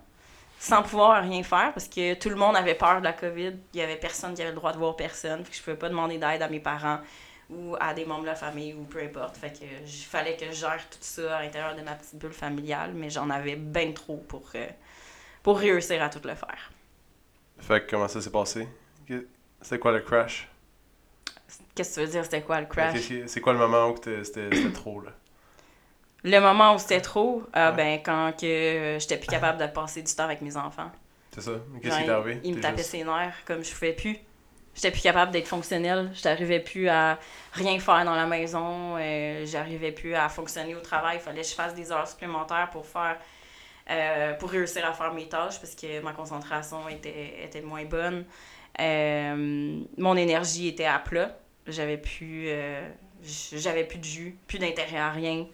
sans 0.61 0.83
pouvoir 0.83 1.23
rien 1.23 1.43
faire 1.43 1.73
parce 1.73 1.89
que 1.89 2.15
tout 2.15 2.29
le 2.29 2.37
monde 2.37 2.55
avait 2.55 2.75
peur 2.75 2.99
de 2.99 3.05
la 3.05 3.13
COVID. 3.13 3.55
Il 3.73 3.81
y 3.81 3.83
avait 3.83 3.97
personne 3.97 4.35
qui 4.35 4.43
avait 4.43 4.51
le 4.51 4.57
droit 4.57 4.73
de 4.73 4.79
voir 4.79 4.95
personne. 4.95 5.45
Fait 5.45 5.53
je 5.57 5.63
pouvais 5.63 5.77
pas 5.77 5.89
demander 5.89 6.19
d'aide 6.19 6.43
à 6.43 6.49
mes 6.49 6.61
parents 6.61 7.01
ou 7.49 7.77
à 7.81 7.95
des 7.95 8.05
membres 8.05 8.23
de 8.23 8.27
la 8.27 8.35
famille 8.35 8.75
ou 8.75 8.85
peu 8.85 9.03
importe. 9.03 9.37
Fait 9.39 9.53
que 9.53 9.65
il 9.65 10.05
fallait 10.05 10.37
que 10.37 10.47
je 10.47 10.53
gère 10.53 10.89
tout 10.91 10.99
ça 11.01 11.39
à 11.39 11.43
l'intérieur 11.43 11.75
de 11.75 11.83
ma 11.83 11.95
petite 11.95 12.17
bulle 12.17 12.33
familiale, 12.33 12.93
mais 12.95 13.11
j'en 13.11 13.31
avais 13.31 13.57
bien 13.57 13.91
trop 13.93 14.19
pour, 14.19 14.49
euh, 14.55 14.67
pour 15.43 15.59
réussir 15.59 16.03
à 16.03 16.11
tout 16.11 16.21
le 16.23 16.35
faire. 16.35 16.71
Fait 17.61 17.85
que 17.85 17.91
comment 17.91 18.09
ça 18.09 18.21
s'est 18.21 18.31
passé? 18.31 18.69
C'est 19.63 19.79
quoi 19.79 19.93
le 19.93 20.01
crash? 20.01 20.49
Qu'est-ce 21.75 21.91
que 21.91 21.95
tu 22.01 22.07
veux 22.07 22.13
dire, 22.13 22.25
c'était 22.25 22.43
quoi 22.43 22.61
le 22.61 22.67
crash? 22.67 22.99
C'est 23.27 23.41
quoi 23.41 23.53
le 23.53 23.59
moment 23.59 23.89
où 23.91 23.97
c'était 23.97 24.25
c'était 24.25 24.73
trop, 24.73 25.01
là? 25.01 25.11
Le 26.23 26.39
moment 26.39 26.75
où 26.75 26.79
c'était 26.79 27.01
trop, 27.01 27.43
ah, 27.53 27.71
Ouais. 27.71 27.77
ben 27.77 28.01
quand 28.05 28.33
que 28.39 28.47
euh, 28.47 28.99
j'étais 28.99 29.17
plus 29.17 29.29
capable 29.29 29.59
de 29.59 29.67
passer 29.67 30.03
du 30.03 30.15
temps 30.15 30.25
avec 30.25 30.43
mes 30.43 30.57
enfants. 30.57 30.91
C'est 31.35 31.41
ça? 31.41 31.53
Qu'est-ce 31.83 31.97
qui 31.99 32.05
est 32.05 32.09
arrivé? 32.11 32.41
Il 32.45 32.57
me 32.57 32.61
tapait 32.61 32.79
juste- 32.79 32.91
ses 32.91 33.05
nerfs 33.05 33.37
comme 33.47 33.65
je 33.65 33.73
pouvais 33.73 33.93
plus. 33.95 34.19
J'étais 34.75 34.91
plus 34.91 35.01
capable 35.01 35.33
d'être 35.33 35.49
fonctionnelle. 35.49 36.11
J'arrivais 36.15 36.61
plus 36.61 36.89
à 36.89 37.19
rien 37.53 37.79
faire 37.81 38.05
dans 38.05 38.15
la 38.15 38.27
maison. 38.27 38.97
euh, 38.99 39.45
J'arrivais 39.47 39.93
plus 39.93 40.15
à 40.15 40.29
fonctionner 40.29 40.75
au 40.75 40.81
travail. 40.81 41.17
Il 41.17 41.21
fallait 41.21 41.41
que 41.43 41.49
je 41.49 41.55
fasse 41.55 41.75
des 41.75 41.91
heures 41.91 42.07
supplémentaires 42.07 42.69
pour 42.71 42.87
faire 42.87 43.17
euh, 43.91 44.35
pour 44.35 44.51
réussir 44.51 44.87
à 44.87 44.93
faire 44.93 45.13
mes 45.13 45.29
tâches 45.29 45.59
parce 45.59 45.75
que 45.75 46.01
ma 46.01 46.13
concentration 46.13 46.89
était, 46.89 47.45
était 47.45 47.61
moins 47.61 47.85
bonne. 47.85 48.25
Euh, 48.79 49.81
mon 49.97 50.17
énergie 50.17 50.69
était 50.69 50.85
à 50.85 51.01
plat. 51.01 51.37
J'avais 51.67 51.99
plus, 51.99 52.45
euh, 52.49 52.89
j'avais 53.23 53.85
plus 53.85 53.99
de 53.99 54.05
jus, 54.05 54.39
plus 54.47 54.59
d'intérêt 54.59 54.99
à 54.99 55.11
rien. 55.11 55.47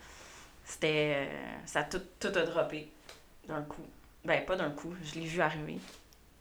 C'était. 0.64 1.28
ça 1.64 1.82
tout, 1.84 2.02
tout 2.20 2.28
a 2.28 2.42
droppé 2.42 2.90
d'un 3.48 3.62
coup. 3.62 3.86
Ben, 4.24 4.44
pas 4.44 4.56
d'un 4.56 4.70
coup, 4.70 4.94
je 5.02 5.14
l'ai 5.18 5.26
vu 5.26 5.40
arriver. 5.40 5.78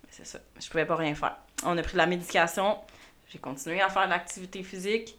C'est 0.09 0.25
ça. 0.25 0.39
Je 0.59 0.67
pouvais 0.69 0.85
pas 0.85 0.95
rien 0.95 1.15
faire. 1.15 1.37
On 1.63 1.77
a 1.77 1.81
pris 1.81 1.93
de 1.93 1.97
la 1.97 2.07
médication. 2.07 2.77
J'ai 3.29 3.39
continué 3.39 3.81
à 3.81 3.89
faire 3.89 4.07
l'activité 4.07 4.63
physique. 4.63 5.17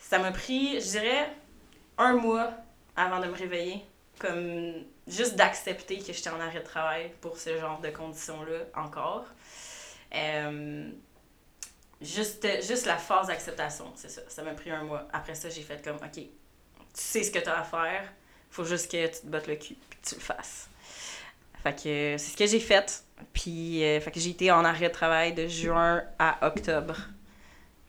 Ça 0.00 0.18
m'a 0.18 0.32
pris, 0.32 0.80
je 0.80 0.90
dirais, 0.90 1.30
un 1.98 2.14
mois 2.14 2.52
avant 2.96 3.20
de 3.20 3.26
me 3.26 3.34
réveiller. 3.34 3.84
Comme 4.18 4.84
juste 5.06 5.36
d'accepter 5.36 5.98
que 5.98 6.12
j'étais 6.12 6.30
en 6.30 6.40
arrêt 6.40 6.60
de 6.60 6.64
travail 6.64 7.12
pour 7.20 7.38
ce 7.38 7.58
genre 7.58 7.80
de 7.80 7.90
conditions-là 7.90 8.58
encore. 8.74 9.26
Euh, 10.14 10.90
juste, 12.00 12.46
juste 12.62 12.86
la 12.86 12.96
phase 12.96 13.28
d'acceptation, 13.28 13.92
c'est 13.94 14.10
ça. 14.10 14.22
Ça 14.28 14.42
m'a 14.42 14.52
pris 14.52 14.70
un 14.70 14.84
mois. 14.84 15.08
Après 15.12 15.34
ça, 15.34 15.48
j'ai 15.48 15.62
fait 15.62 15.82
comme, 15.82 15.96
OK, 15.96 16.14
tu 16.14 16.28
sais 16.94 17.22
ce 17.22 17.30
que 17.30 17.38
tu 17.38 17.48
as 17.48 17.60
à 17.60 17.64
faire, 17.64 18.12
faut 18.50 18.64
juste 18.64 18.90
que 18.90 19.06
tu 19.06 19.20
te 19.20 19.26
battes 19.26 19.46
le 19.46 19.56
cul 19.56 19.72
et 19.74 19.94
que 19.94 20.08
tu 20.08 20.14
le 20.14 20.20
fasses. 20.20 20.68
Fait 21.62 21.74
que 21.74 22.16
c'est 22.18 22.18
ce 22.18 22.36
que 22.36 22.46
j'ai 22.46 22.60
fait. 22.60 23.04
Puis, 23.32 23.84
euh, 23.84 24.00
fait 24.00 24.10
que 24.10 24.18
j'ai 24.18 24.30
été 24.30 24.50
en 24.50 24.64
arrêt 24.64 24.88
de 24.88 24.92
travail 24.92 25.32
de 25.32 25.46
juin 25.46 26.02
à 26.18 26.46
octobre. 26.46 26.96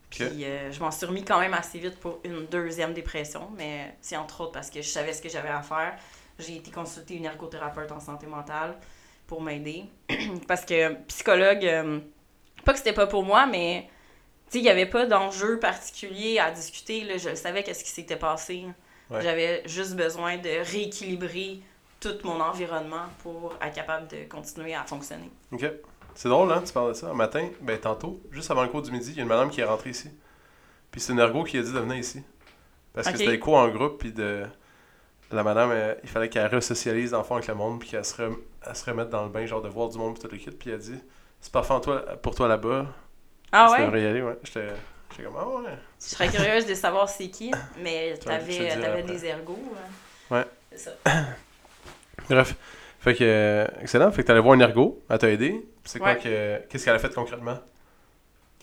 Puis, 0.10 0.46
euh, 0.46 0.72
je 0.72 0.79
m'en 0.79 0.91
suis 0.91 1.08
remis 1.08 1.25
quand 1.25 1.39
même 1.39 1.55
assez 1.55 1.79
vite 1.79 2.00
pour 2.00 2.20
une 2.24 2.46
deuxième 2.46 2.93
dépression, 2.93 3.50
mais 3.58 3.98
c'est 4.00 4.15
entre 4.15 4.41
autres 4.41 4.51
parce 4.51 4.70
que 4.70 4.79
je 4.79 4.88
savais 4.88 5.12
ce 5.12 5.24
que 5.24 5.29
j'avais 5.29 5.50
à 5.50 5.63
faire. 5.63 5.98
J'ai 6.40 6.58
été 6.58 6.72
consulter 6.72 7.16
une 7.16 7.25
ergothérapeute 7.25 7.92
en 7.92 8.00
santé 8.00 8.28
mentale 8.28 8.75
pour 9.28 9.42
m'aider. 9.42 9.86
parce 10.48 10.66
que 10.66 10.94
psychologue, 11.06 11.66
euh, 11.66 12.00
pas 12.66 12.74
que 12.74 12.80
c'était 12.80 12.94
pas 12.94 13.08
pour 13.08 13.24
moi, 13.24 13.46
mais 13.46 13.90
il 14.54 14.62
n'y 14.62 14.70
avait 14.70 14.86
pas 14.86 15.06
d'enjeu 15.06 15.60
particulier 15.60 16.40
à 16.40 16.52
discuter. 16.52 17.04
Là. 17.04 17.18
Je 17.18 17.36
savais 17.36 17.63
qu'est-ce 17.63 17.84
qui 17.84 17.92
s'était 17.92 18.18
passé. 18.18 18.66
J'avais 19.12 19.62
juste 19.68 19.96
besoin 19.96 20.38
de 20.38 20.50
rééquilibrer 20.72 21.60
tout 22.00 22.16
mon 22.24 22.42
environnement 22.42 23.06
pour 23.20 23.56
être 23.62 23.75
capable 23.75 24.08
de 24.08 24.24
continuer 24.28 24.74
à 24.74 24.84
fonctionner. 24.84 25.30
OK. 25.52 25.66
C'est 26.16 26.30
drôle, 26.30 26.52
hein, 26.52 26.62
tu 26.66 26.74
parles 26.74 26.90
de 26.90 26.94
ça. 26.94 27.10
Un 27.10 27.13
matin, 27.13 27.48
ben 27.62 27.80
tantôt, 27.80 28.22
juste 28.32 28.52
avant 28.52 28.63
le 28.63 28.70
cours 28.70 28.82
du 28.82 28.92
midi, 28.92 29.12
il 29.12 29.18
y 29.18 29.20
a 29.20 29.24
une 29.24 29.30
madame 29.30 29.50
qui 29.50 29.62
est 29.62 29.66
rentrée 29.66 29.92
ici. 29.92 30.10
Puis 30.92 31.02
c'est 31.02 31.13
une 31.13 31.20
ergo 31.20 31.44
qui 31.44 31.58
a 31.58 31.62
dit 31.63 31.72
de 31.72 31.80
venir 31.80 31.98
ici. 31.98 32.24
Parce 32.94 33.08
que 33.08 33.18
c'était 33.18 33.32
des 33.32 33.40
cours 33.40 33.56
en 33.56 33.70
groupe, 33.70 34.00
puis 34.00 34.12
de... 34.12 34.46
La 35.34 35.44
madame, 35.44 35.74
il 36.04 36.10
fallait 36.10 36.30
qu'elle 36.30 36.54
resocialise 36.54 37.12
d'enfants 37.12 37.36
avec 37.36 37.48
le 37.48 37.56
monde, 37.56 37.80
puis 37.80 37.90
qu'elle 37.90 38.06
se, 38.06 38.13
se 38.16 38.86
remette 38.86 39.10
dans 39.10 39.24
le 39.24 39.30
bain, 39.30 39.46
genre 39.46 39.62
de 39.62 39.68
voir 39.68 39.90
du 39.90 39.98
monde, 39.98 40.13
puis 40.13 40.22
tout 40.22 40.30
le 40.32 40.38
kit. 40.38 40.52
Puis 40.52 40.70
elle 40.70 40.75
a 40.75 40.80
dit 40.80 41.00
C'est 41.42 41.52
parfait 41.52 41.74
toi, 41.82 42.02
pour 42.22 42.36
toi 42.36 42.48
là-bas. 42.48 42.86
Ah 43.52 43.72
ouais? 43.72 43.92
Tu 43.92 44.00
y 44.00 44.06
aller, 44.06 44.22
ouais. 44.22 44.38
J'étais 44.44 44.68
comme 45.24 45.36
Ah 45.38 45.48
ouais. 45.48 45.70
Je 46.00 46.06
serais 46.06 46.30
curieuse 46.30 46.68
de 46.68 46.75
savoir 46.75 47.10
c'est 47.10 47.30
qui, 47.30 47.52
mais 47.82 48.16
t'avais 48.24 48.72
avais 48.72 49.04
des 49.04 49.25
ergos. 49.25 49.58
Hein. 49.75 50.36
Ouais. 50.36 50.46
C'est 50.72 50.90
ça. 50.90 50.92
Bref. 52.30 52.56
Fait 53.00 53.16
que, 53.16 53.24
euh, 53.24 53.68
excellent. 53.82 54.12
Fait 54.12 54.22
que 54.22 54.28
t'allais 54.28 54.40
voir 54.40 54.56
un 54.56 54.60
ergo, 54.62 55.02
elle 55.10 55.18
t'a 55.18 55.30
aidé. 55.30 55.66
C'est 55.84 56.00
quoi 56.00 56.16
que. 56.16 56.60
Qu'est-ce 56.70 56.86
qu'elle 56.86 56.96
a 56.96 57.00
fait 57.00 57.13
concrètement? 57.13 57.58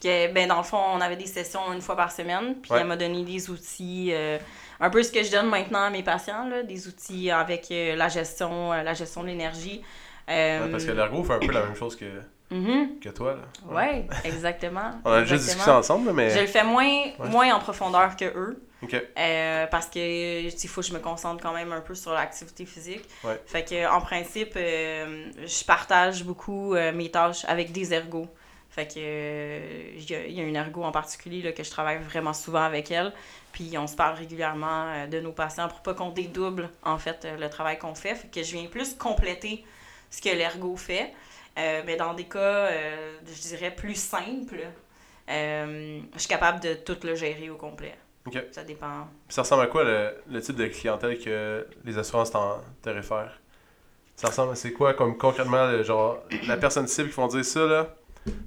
Que, 0.02 0.32
ben, 0.32 0.48
dans 0.48 0.58
le 0.58 0.62
fond, 0.62 0.78
on 0.94 1.00
avait 1.00 1.16
des 1.16 1.26
sessions 1.26 1.72
une 1.72 1.80
fois 1.80 1.96
par 1.96 2.10
semaine, 2.10 2.56
puis 2.62 2.72
elle 2.74 2.86
m'a 2.86 2.96
donné 2.96 3.22
des 3.22 3.50
outils, 3.50 4.10
euh, 4.12 4.38
un 4.80 4.90
peu 4.90 5.02
ce 5.02 5.12
que 5.12 5.22
je 5.22 5.30
donne 5.30 5.48
maintenant 5.48 5.82
à 5.82 5.90
mes 5.90 6.02
patients, 6.02 6.48
là, 6.48 6.62
des 6.62 6.88
outils 6.88 7.30
avec 7.30 7.68
euh, 7.70 7.96
la 7.96 8.08
gestion 8.08 8.72
la 8.72 8.94
gestion 8.94 9.22
de 9.22 9.28
l'énergie. 9.28 9.82
parce 10.26 10.84
que 10.84 10.92
l'ergo 10.92 11.22
fait 11.22 11.34
un 11.34 11.38
peu 11.38 11.52
la 11.52 11.64
même 11.64 11.76
chose 11.76 11.96
que, 11.96 12.06
mm-hmm. 12.50 12.98
que 13.00 13.08
toi. 13.10 13.34
Là. 13.34 13.74
Ouais. 13.74 14.06
exactement. 14.24 14.92
on 15.04 15.12
a 15.12 15.20
déjà 15.20 15.36
discuté 15.36 15.70
ensemble, 15.70 16.12
mais. 16.12 16.30
Je 16.30 16.40
le 16.40 16.46
fais 16.46 16.64
moins, 16.64 17.10
moins 17.18 17.54
en 17.54 17.58
profondeur 17.58 18.16
que 18.16 18.24
eux. 18.24 18.62
Euh, 19.18 19.66
parce 19.66 19.86
que 19.86 20.42
il 20.42 20.68
faut 20.68 20.80
que 20.80 20.86
je 20.86 20.92
me 20.92 20.98
concentre 20.98 21.42
quand 21.42 21.52
même 21.52 21.72
un 21.72 21.80
peu 21.80 21.94
sur 21.94 22.12
l'activité 22.12 22.64
physique. 22.64 23.04
Fait 23.46 23.64
que 23.64 23.90
en 23.90 24.00
principe, 24.00 24.54
euh, 24.56 25.30
je 25.44 25.64
partage 25.64 26.24
beaucoup 26.24 26.74
euh, 26.74 26.92
mes 26.92 27.10
tâches 27.10 27.44
avec 27.46 27.72
des 27.72 27.92
ergots. 27.92 28.28
Fait 28.70 28.86
que 28.86 29.96
il 29.96 30.10
y, 30.10 30.40
a 30.40 30.44
une 30.44 30.54
ergo 30.54 30.84
en 30.84 30.92
particulier 30.92 31.42
là, 31.42 31.52
que 31.52 31.64
je 31.64 31.70
travaille 31.70 31.98
vraiment 31.98 32.32
souvent 32.32 32.62
avec 32.62 32.90
elle. 32.90 33.12
Puis 33.52 33.76
on 33.76 33.88
se 33.88 33.96
parle 33.96 34.16
régulièrement 34.16 35.08
de 35.08 35.18
nos 35.18 35.32
patients 35.32 35.68
pour 35.68 35.80
pas 35.80 35.94
qu'on 35.94 36.10
dédouble 36.10 36.70
en 36.84 36.98
fait 36.98 37.26
le 37.38 37.48
travail 37.50 37.78
qu'on 37.78 37.96
fait. 37.96 38.14
Fait 38.14 38.28
que 38.28 38.42
je 38.44 38.52
viens 38.52 38.66
plus 38.66 38.94
compléter 38.94 39.64
ce 40.10 40.22
que 40.22 40.28
l'ergo 40.28 40.76
fait. 40.76 41.12
mais 41.56 41.96
dans 41.96 42.14
des 42.14 42.28
cas, 42.28 42.70
je 43.26 43.40
dirais, 43.48 43.74
plus 43.74 43.96
simples, 43.96 44.60
je 45.28 46.00
suis 46.16 46.28
capable 46.28 46.60
de 46.60 46.74
tout 46.74 46.98
le 47.02 47.16
gérer 47.16 47.50
au 47.50 47.56
complet. 47.56 47.96
Ça 48.52 48.62
dépend. 48.64 49.08
ça 49.28 49.42
ressemble 49.42 49.62
à 49.62 49.66
quoi 49.66 49.84
le, 49.84 50.40
type 50.40 50.56
de 50.56 50.66
clientèle 50.66 51.18
que 51.18 51.66
les 51.84 51.98
assurances 51.98 52.30
te 52.30 52.90
réfèrent? 52.90 53.40
Ça 54.16 54.28
ressemble 54.28 54.52
à 54.52 54.54
c'est 54.54 54.72
quoi 54.72 54.92
comme 54.92 55.16
concrètement 55.16 55.82
genre 55.82 56.22
la 56.46 56.56
personne 56.58 56.86
cible 56.86 57.08
qui 57.08 57.14
vont 57.14 57.28
dire 57.28 57.44
ça 57.44 57.66
là, 57.66 57.94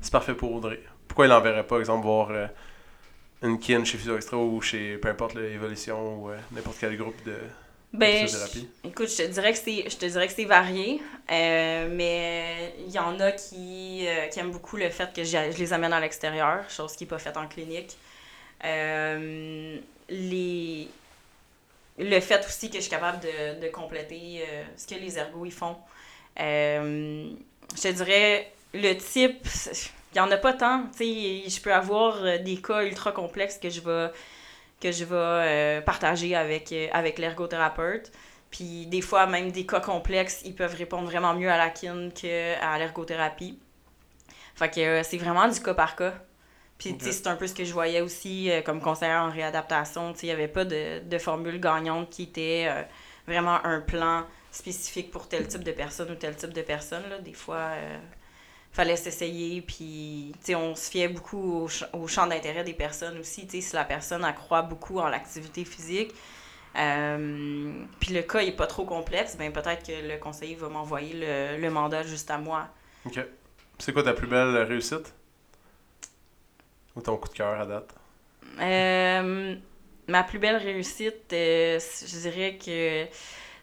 c'est 0.01 0.11
parfait 0.11 0.33
pour 0.33 0.53
Audrey. 0.53 0.79
Pourquoi 1.07 1.25
il 1.25 1.29
n'enverrait 1.29 1.67
pas, 1.67 1.79
exemple, 1.79 2.05
voir 2.05 2.31
euh, 2.31 2.47
une 3.41 3.59
kin 3.59 3.83
chez 3.83 3.97
Physio 3.97 4.15
Extra 4.15 4.37
ou 4.37 4.61
chez 4.61 4.97
peu 4.97 5.09
importe 5.09 5.35
l'évolution 5.35 6.23
ou 6.23 6.29
euh, 6.29 6.37
n'importe 6.51 6.77
quel 6.79 6.97
groupe 6.97 7.23
de, 7.23 7.37
ben, 7.93 8.27
écoute, 8.83 9.07
je 9.07 9.17
te 9.17 9.27
dirais 9.27 9.53
que 9.53 9.59
c'est, 9.59 9.87
je 9.87 9.95
te 9.95 10.05
dirais 10.07 10.27
que 10.27 10.33
c'est 10.33 10.45
varié, 10.45 10.99
euh, 11.31 11.87
mais 11.91 12.73
il 12.79 12.91
y 12.91 12.97
en 12.97 13.19
a 13.19 13.31
qui, 13.31 14.07
qui 14.31 14.39
aiment 14.39 14.51
beaucoup 14.51 14.77
le 14.77 14.89
fait 14.89 15.13
que 15.13 15.23
je, 15.23 15.51
je 15.51 15.57
les 15.59 15.73
amène 15.73 15.93
à 15.93 15.99
l'extérieur, 15.99 16.67
chose 16.71 16.95
qui 16.95 17.03
n'est 17.03 17.09
pas 17.09 17.19
faite 17.19 17.37
en 17.37 17.47
clinique. 17.47 17.95
Euh, 18.65 19.77
les... 20.09 20.87
Le 21.99 22.19
fait 22.19 22.43
aussi 22.47 22.71
que 22.71 22.77
je 22.77 22.81
suis 22.81 22.89
capable 22.89 23.19
de, 23.19 23.61
de 23.63 23.71
compléter 23.71 24.43
ce 24.75 24.87
que 24.87 24.99
les 24.99 25.19
ergots 25.19 25.45
ils 25.45 25.51
font. 25.51 25.77
Je 26.35 27.35
te 27.79 27.87
dirais, 27.89 28.51
le 28.73 28.93
type, 28.95 29.47
il 30.11 30.15
n'y 30.15 30.19
en 30.19 30.31
a 30.31 30.37
pas 30.37 30.53
tant. 30.53 30.85
Je 30.99 31.61
peux 31.61 31.73
avoir 31.73 32.39
des 32.39 32.57
cas 32.57 32.83
ultra 32.83 33.11
complexes 33.11 33.57
que 33.57 33.69
je 33.69 33.81
vais, 33.81 34.11
que 34.81 34.91
je 34.91 35.05
vais 35.05 35.81
partager 35.81 36.35
avec, 36.35 36.73
avec 36.91 37.19
l'ergothérapeute. 37.19 38.11
Puis 38.51 38.85
des 38.85 39.01
fois, 39.01 39.25
même 39.25 39.51
des 39.51 39.65
cas 39.65 39.79
complexes, 39.79 40.41
ils 40.45 40.55
peuvent 40.55 40.75
répondre 40.75 41.05
vraiment 41.05 41.33
mieux 41.33 41.49
à 41.49 41.57
la 41.57 41.69
kin 41.69 42.09
qu'à 42.09 42.77
l'ergothérapie. 42.77 43.57
Fait 44.55 44.69
que 44.69 45.01
c'est 45.03 45.17
vraiment 45.17 45.47
du 45.47 45.59
cas 45.59 45.73
par 45.73 45.95
cas. 45.95 46.13
Puis, 46.77 46.95
c'est 46.99 47.27
un 47.27 47.35
peu 47.35 47.47
ce 47.47 47.53
que 47.53 47.63
je 47.63 47.71
voyais 47.71 48.01
aussi 48.01 48.51
euh, 48.51 48.61
comme 48.61 48.81
conseillère 48.81 49.21
en 49.21 49.29
réadaptation. 49.29 50.13
Il 50.21 50.25
n'y 50.25 50.31
avait 50.31 50.47
pas 50.47 50.65
de, 50.65 50.99
de, 50.99 51.17
formule 51.17 51.59
gagnante 51.59 52.09
qui 52.09 52.23
était 52.23 52.65
euh, 52.67 52.81
vraiment 53.25 53.63
un 53.65 53.79
plan 53.79 54.25
spécifique 54.51 55.09
pour 55.09 55.29
tel 55.29 55.47
type 55.47 55.63
de 55.63 55.71
personne 55.71 56.11
ou 56.11 56.15
tel 56.15 56.35
type 56.35 56.51
de 56.51 56.61
personne. 56.61 57.03
Là. 57.09 57.19
Des 57.19 57.33
fois, 57.33 57.55
euh, 57.55 57.97
fallait 58.73 58.97
s'essayer. 58.97 59.61
Puis, 59.61 60.33
on 60.49 60.75
se 60.75 60.91
fiait 60.91 61.07
beaucoup 61.07 61.69
au, 61.93 62.07
champ 62.07 62.27
d'intérêt 62.27 62.63
des 62.63 62.73
personnes 62.73 63.17
aussi. 63.19 63.47
si 63.49 63.75
la 63.75 63.85
personne 63.85 64.25
accroît 64.25 64.63
beaucoup 64.63 64.99
en 64.99 65.07
l'activité 65.07 65.63
physique, 65.63 66.13
puis 66.73 68.13
le 68.13 68.21
cas 68.21 68.43
n'est 68.43 68.51
pas 68.51 68.67
trop 68.67 68.83
complexe, 68.85 69.37
ben 69.37 69.53
peut-être 69.53 69.85
que 69.85 70.07
le 70.07 70.17
conseiller 70.17 70.55
va 70.55 70.69
m'envoyer 70.69 71.13
le, 71.13 71.61
le 71.61 71.69
mandat 71.69 72.03
juste 72.03 72.29
à 72.31 72.37
moi. 72.37 72.67
OK. 73.05 73.19
C'est 73.79 73.93
quoi 73.93 74.03
ta 74.03 74.13
plus 74.13 74.27
belle 74.27 74.55
réussite? 74.57 75.13
Ou 76.95 77.01
ton 77.01 77.17
coup 77.17 77.29
de 77.29 77.33
cœur 77.33 77.59
à 77.59 77.65
date? 77.65 77.93
Euh, 78.59 79.55
ma 80.07 80.23
plus 80.23 80.39
belle 80.39 80.57
réussite, 80.57 81.33
euh, 81.33 81.79
je 81.79 82.19
dirais 82.19 82.57
que 82.63 83.05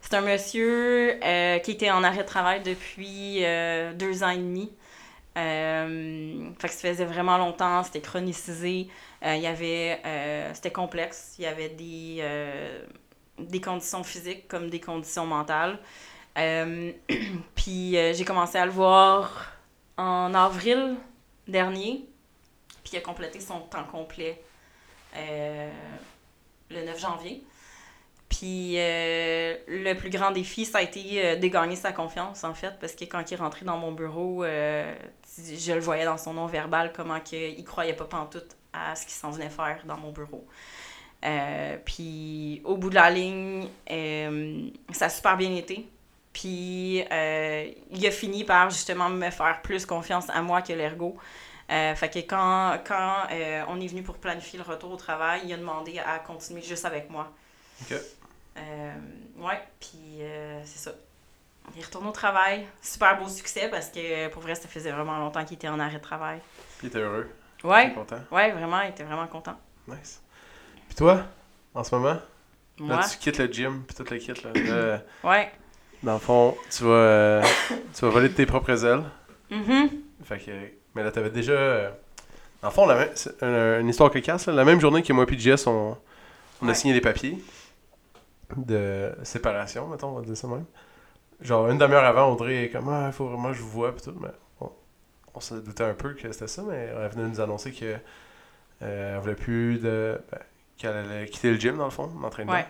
c'est 0.01 0.14
un 0.14 0.20
monsieur 0.20 1.23
euh, 1.25 1.59
qui 1.59 1.73
était 1.73 1.90
en 1.90 2.03
arrêt 2.03 2.23
de 2.23 2.29
travail 2.29 2.62
depuis 2.62 3.42
deux 3.96 4.23
ans 4.23 4.31
et 4.31 4.38
demi. 4.38 4.73
Fait 5.35 6.69
que 6.69 6.75
ça 6.75 6.88
faisait 6.88 7.05
vraiment 7.05 7.38
longtemps, 7.38 7.83
c'était 7.83 8.01
chronicisé. 8.01 8.88
il 9.23 9.40
y 9.40 9.47
avait, 9.47 10.01
c'était 10.55 10.73
complexe. 10.73 11.35
Il 11.38 11.45
y 11.45 11.47
avait 11.47 11.69
des, 11.69 12.25
des 13.38 13.61
conditions 13.61 14.03
physiques 14.03 14.49
comme 14.49 14.71
des 14.71 14.81
conditions 14.81 15.27
mentales. 15.27 15.79
puis 17.55 17.93
j'ai 17.93 18.25
commencé 18.25 18.59
à 18.59 18.66
le 18.66 18.73
voir 18.73 19.53
en 19.97 20.33
avril 20.35 20.97
dernier 21.47 22.11
puis 22.83 22.93
il 22.95 22.99
a 22.99 23.01
complété 23.01 23.40
son 23.40 23.61
temps 23.61 23.85
complet 23.85 24.43
euh, 25.16 25.71
le 26.71 26.85
9 26.85 26.99
janvier. 26.99 27.43
Puis 28.31 28.75
euh, 28.77 29.57
le 29.69 29.93
plus 29.95 30.09
grand 30.09 30.31
défi, 30.31 30.64
ça 30.64 30.79
a 30.79 30.83
été 30.83 31.23
euh, 31.23 31.37
de 31.37 31.47
gagner 31.49 31.77
sa 31.77 31.93
confiance, 31.93 32.43
en 32.45 32.55
fait, 32.55 32.79
parce 32.81 32.95
que 32.95 33.05
quand 33.05 33.31
il 33.31 33.35
est 33.35 33.37
rentré 33.37 33.66
dans 33.66 33.77
mon 33.77 33.93
bureau, 33.93 34.45
je 34.45 35.73
le 35.73 35.81
voyais 35.81 36.07
dans 36.07 36.16
son 36.16 36.33
nom 36.33 36.47
verbal, 36.47 36.93
comment 36.95 37.19
il 37.33 37.64
croyait 37.64 37.93
pas 37.93 38.07
pantoute 38.07 38.57
à 38.73 38.95
ce 38.95 39.03
qu'il 39.03 39.14
s'en 39.14 39.31
venait 39.31 39.51
faire 39.51 39.83
dans 39.85 39.99
mon 39.99 40.12
bureau. 40.12 40.47
puis 41.85 42.62
au 42.64 42.77
bout 42.77 42.88
de 42.88 42.95
la 42.95 43.11
ligne, 43.11 43.66
ça 44.93 45.07
a 45.07 45.09
super 45.11 45.37
bien 45.37 45.55
été. 45.55 45.87
Puis 46.33 47.05
euh, 47.11 47.71
il 47.90 48.07
a 48.07 48.11
fini 48.11 48.45
par 48.45 48.71
justement 48.71 49.09
me 49.09 49.31
faire 49.31 49.61
plus 49.62 49.85
confiance 49.87 50.31
à 50.31 50.43
moi 50.43 50.62
que 50.62 50.73
l'ergo. 50.73 51.16
Euh, 51.71 51.95
fait 51.95 52.11
que 52.11 52.19
quand, 52.21 52.79
quand 52.85 53.14
euh, 53.31 53.62
on 53.69 53.81
est 53.81 53.87
venu 53.87 54.03
pour 54.03 54.16
planifier 54.16 54.59
le 54.59 54.64
retour 54.64 54.93
au 54.93 54.97
travail, 54.97 55.43
il 55.45 55.53
a 55.53 55.57
demandé 55.57 55.99
à 55.99 56.19
continuer 56.19 56.62
juste 56.62 56.85
avec 56.85 57.11
moi. 57.11 57.33
Euh, 58.61 58.92
ouais, 59.38 59.61
puis 59.81 59.99
euh, 60.20 60.61
c'est 60.64 60.79
ça. 60.90 60.92
Il 61.77 61.85
retourne 61.85 62.07
au 62.07 62.12
travail. 62.12 62.66
Super 62.83 63.18
beau 63.18 63.29
succès 63.29 63.68
parce 63.70 63.88
que 63.90 64.29
pour 64.29 64.42
vrai, 64.42 64.55
ça 64.55 64.68
faisait 64.68 64.90
vraiment 64.90 65.18
longtemps 65.18 65.44
qu'il 65.44 65.55
était 65.57 65.68
en 65.68 65.79
arrêt 65.79 65.99
de 65.99 66.03
travail. 66.03 66.40
Puis 66.79 66.87
il 66.87 66.88
était 66.88 66.99
heureux. 66.99 67.29
Il 67.62 67.66
Ouais, 67.68 67.87
était 67.87 67.94
content. 67.94 68.20
ouais, 68.33 68.51
vraiment, 68.53 68.81
il 68.83 68.90
était 68.90 69.05
vraiment 69.05 69.27
content. 69.27 69.59
Nice. 69.87 70.20
Puis 70.88 70.96
toi, 70.96 71.25
en 71.75 71.85
ce 71.85 71.94
moment, 71.94 72.16
Moi, 72.79 72.96
là, 72.96 73.07
tu 73.09 73.18
quittes 73.18 73.38
le 73.38 73.46
gym, 73.53 73.83
puis 73.87 73.94
tout 73.94 74.05
le 74.11 74.18
kit, 74.18 74.33
là. 74.42 74.51
Là, 74.55 75.01
ouais. 75.25 75.53
dans 76.03 76.14
le 76.14 76.18
fond, 76.18 76.57
tu 76.70 76.83
vas, 76.85 76.90
euh, 76.90 77.42
tu 77.94 78.01
vas 78.05 78.09
voler 78.11 78.29
de 78.31 78.35
tes 78.35 78.46
propres 78.46 78.85
ailes. 78.85 79.05
Mhm. 79.51 79.90
Fait 80.25 80.38
que, 80.38 80.51
mais 80.94 81.03
là, 81.05 81.12
t'avais 81.12 81.31
déjà. 81.31 81.53
euh, 81.53 81.90
dans 82.62 82.68
le 82.68 82.75
fond, 82.75 82.87
la 82.87 82.94
même- 82.96 83.11
c'est 83.14 83.42
une, 83.42 83.81
une 83.83 83.88
histoire 83.88 84.11
cocasse. 84.11 84.46
là. 84.46 84.53
La 84.55 84.64
même 84.64 84.81
journée 84.81 85.03
que 85.03 85.12
moi 85.12 85.27
et 85.31 85.38
Jess, 85.38 85.66
on, 85.66 85.96
on 86.62 86.68
a 86.68 86.75
signé 86.75 86.94
les 86.94 87.01
papiers 87.01 87.38
de 88.56 89.12
séparation, 89.22 89.86
mettons, 89.88 90.08
on 90.08 90.20
va 90.20 90.22
dire 90.26 90.36
ça 90.36 90.46
même. 90.48 90.64
Genre, 91.40 91.68
une 91.70 91.78
demi-heure 91.78 92.04
avant, 92.04 92.32
Audrey 92.32 92.64
est 92.64 92.70
comme 92.70 92.88
Ah, 92.88 93.04
il 93.06 93.12
faut 93.12 93.26
vraiment 93.26 93.48
que 93.48 93.54
je 93.56 93.62
vous 93.62 93.70
vois, 93.70 93.94
pis 93.94 94.02
tout. 94.02 94.14
Mais 94.20 94.28
on, 94.60 94.70
on 95.34 95.40
se 95.40 95.54
doutait 95.54 95.84
un 95.84 95.94
peu 95.94 96.12
que 96.14 96.30
c'était 96.32 96.46
ça, 96.48 96.62
mais 96.68 96.90
elle 96.94 97.08
venait 97.10 97.28
nous 97.28 97.40
annoncer 97.40 97.72
que 97.72 97.96
euh, 98.82 99.18
voulait 99.20 99.34
plus 99.34 99.78
de. 99.78 100.20
ben, 100.30 100.38
qu'elle 100.76 100.96
allait 100.96 101.26
quitter 101.26 101.50
le 101.52 101.58
gym, 101.60 101.76
dans 101.76 101.84
le 101.84 101.90
fond, 101.90 102.10
l'entraînement. 102.20 102.52
Ouais. 102.52 102.66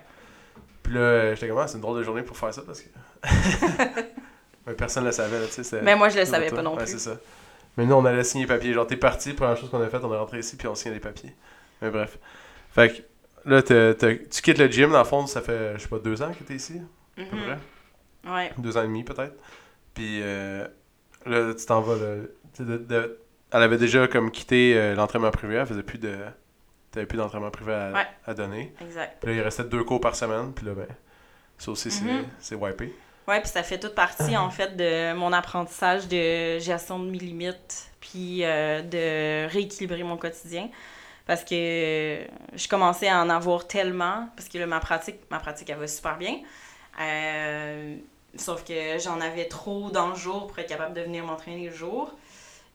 Puis 0.82 0.94
là, 0.94 1.34
j'étais 1.34 1.48
comme 1.48 1.58
Ah, 1.58 1.66
c'est 1.68 1.74
une 1.76 1.80
drôle 1.82 1.98
de 1.98 2.02
journée 2.02 2.22
pour 2.22 2.36
faire 2.36 2.52
ça 2.54 2.62
parce 2.62 2.80
que. 2.82 2.88
mais 4.66 4.74
personne 4.74 5.02
ne 5.04 5.08
le 5.08 5.12
savait, 5.12 5.38
là, 5.40 5.46
tu 5.52 5.62
sais. 5.64 5.82
Mais 5.82 5.96
moi, 5.96 6.08
je 6.08 6.18
le 6.18 6.24
savais 6.24 6.48
toi. 6.48 6.56
pas 6.56 6.62
non 6.62 6.72
Ouais, 6.76 6.84
plus. 6.84 6.92
c'est 6.92 6.98
ça. 7.10 7.16
Mais 7.76 7.86
nous, 7.86 7.94
on 7.94 8.04
allait 8.04 8.24
signer 8.24 8.44
les 8.44 8.48
papiers. 8.48 8.72
Genre, 8.72 8.86
t'es 8.86 8.96
parti, 8.96 9.32
première 9.32 9.56
chose 9.56 9.70
qu'on 9.70 9.80
a 9.80 9.88
faite, 9.88 10.02
on 10.04 10.12
est 10.12 10.18
rentré 10.18 10.40
ici, 10.40 10.56
puis 10.56 10.66
on 10.68 10.74
signe 10.74 10.92
les 10.92 11.00
papiers. 11.00 11.34
Mais 11.82 11.90
bref. 11.90 12.18
Fait 12.72 12.88
que 12.90 13.02
là, 13.44 13.62
t'as- 13.62 13.94
t'as- 13.94 14.14
tu 14.16 14.42
quittes 14.42 14.58
le 14.58 14.70
gym, 14.70 14.90
dans 14.90 14.98
le 14.98 15.04
fond, 15.04 15.26
ça 15.26 15.40
fait, 15.40 15.74
je 15.74 15.82
sais 15.82 15.88
pas, 15.88 15.98
deux 15.98 16.20
ans 16.22 16.32
que 16.32 16.42
t'es 16.44 16.54
ici, 16.54 16.80
à 17.18 17.22
peu 17.22 17.36
Mhm. 17.36 17.42
près. 17.44 18.30
Ouais. 18.32 18.52
Deux 18.58 18.76
ans 18.76 18.82
et 18.82 18.86
demi, 18.86 19.04
peut-être. 19.04 19.34
Puis 19.94 20.20
là, 20.20 20.68
là, 21.26 21.54
tu 21.54 21.66
t'en 21.66 21.80
vas, 21.80 21.94
là. 21.96 22.16
de- 22.58 22.76
de- 22.78 23.18
Elle 23.52 23.62
avait 23.62 23.78
déjà 23.78 24.06
comme 24.06 24.30
quitté 24.30 24.74
euh, 24.76 24.94
l'entraînement 24.94 25.30
privé, 25.32 25.56
elle 25.56 25.66
faisait 25.66 25.82
plus 25.82 25.98
de. 25.98 26.14
T'avais 26.92 27.06
plus 27.06 27.16
d'entraînement 27.18 27.50
privé 27.50 27.72
à, 27.72 27.92
Ouais. 27.92 28.06
à 28.26 28.34
donner. 28.34 28.72
Exact. 28.80 29.16
Puis 29.20 29.30
là, 29.32 29.36
il 29.38 29.42
restait 29.42 29.64
deux 29.64 29.82
cours 29.84 30.00
par 30.00 30.14
semaine, 30.14 30.52
puis 30.54 30.66
là, 30.66 30.72
ben, 30.74 30.86
ça 31.58 31.70
aussi, 31.72 31.90
c'est- 31.90 32.04
Mhm. 32.04 32.24
c'est 32.38 32.54
wipé. 32.54 32.94
Ouais, 33.26 33.40
puis 33.40 33.48
ça 33.48 33.62
fait 33.64 33.78
toute 33.78 33.94
partie, 33.94 34.36
en 34.36 34.50
fait, 34.50 34.76
de 34.76 35.14
mon 35.14 35.32
apprentissage 35.32 36.06
de 36.08 36.58
gestion 36.58 36.98
de 37.00 37.10
mes 37.10 37.18
limites, 37.18 37.90
puis 38.00 38.44
euh, 38.44 38.82
de 38.82 39.50
rééquilibrer 39.52 40.02
mon 40.04 40.16
quotidien. 40.16 40.68
Parce 41.30 41.44
que 41.44 42.26
je 42.54 42.66
commençais 42.66 43.06
à 43.06 43.22
en 43.22 43.30
avoir 43.30 43.68
tellement, 43.68 44.28
parce 44.34 44.48
que 44.48 44.64
ma 44.64 44.80
pratique, 44.80 45.14
ma 45.30 45.38
pratique, 45.38 45.70
elle 45.70 45.78
va 45.78 45.86
super 45.86 46.18
bien. 46.18 46.40
Euh, 47.00 47.94
sauf 48.34 48.64
que 48.64 48.98
j'en 48.98 49.20
avais 49.20 49.46
trop 49.46 49.92
dans 49.92 50.08
le 50.08 50.16
jour 50.16 50.48
pour 50.48 50.58
être 50.58 50.68
capable 50.68 50.92
de 50.92 51.02
venir 51.02 51.24
m'entraîner 51.24 51.68
le 51.68 51.72
jour. 51.72 52.12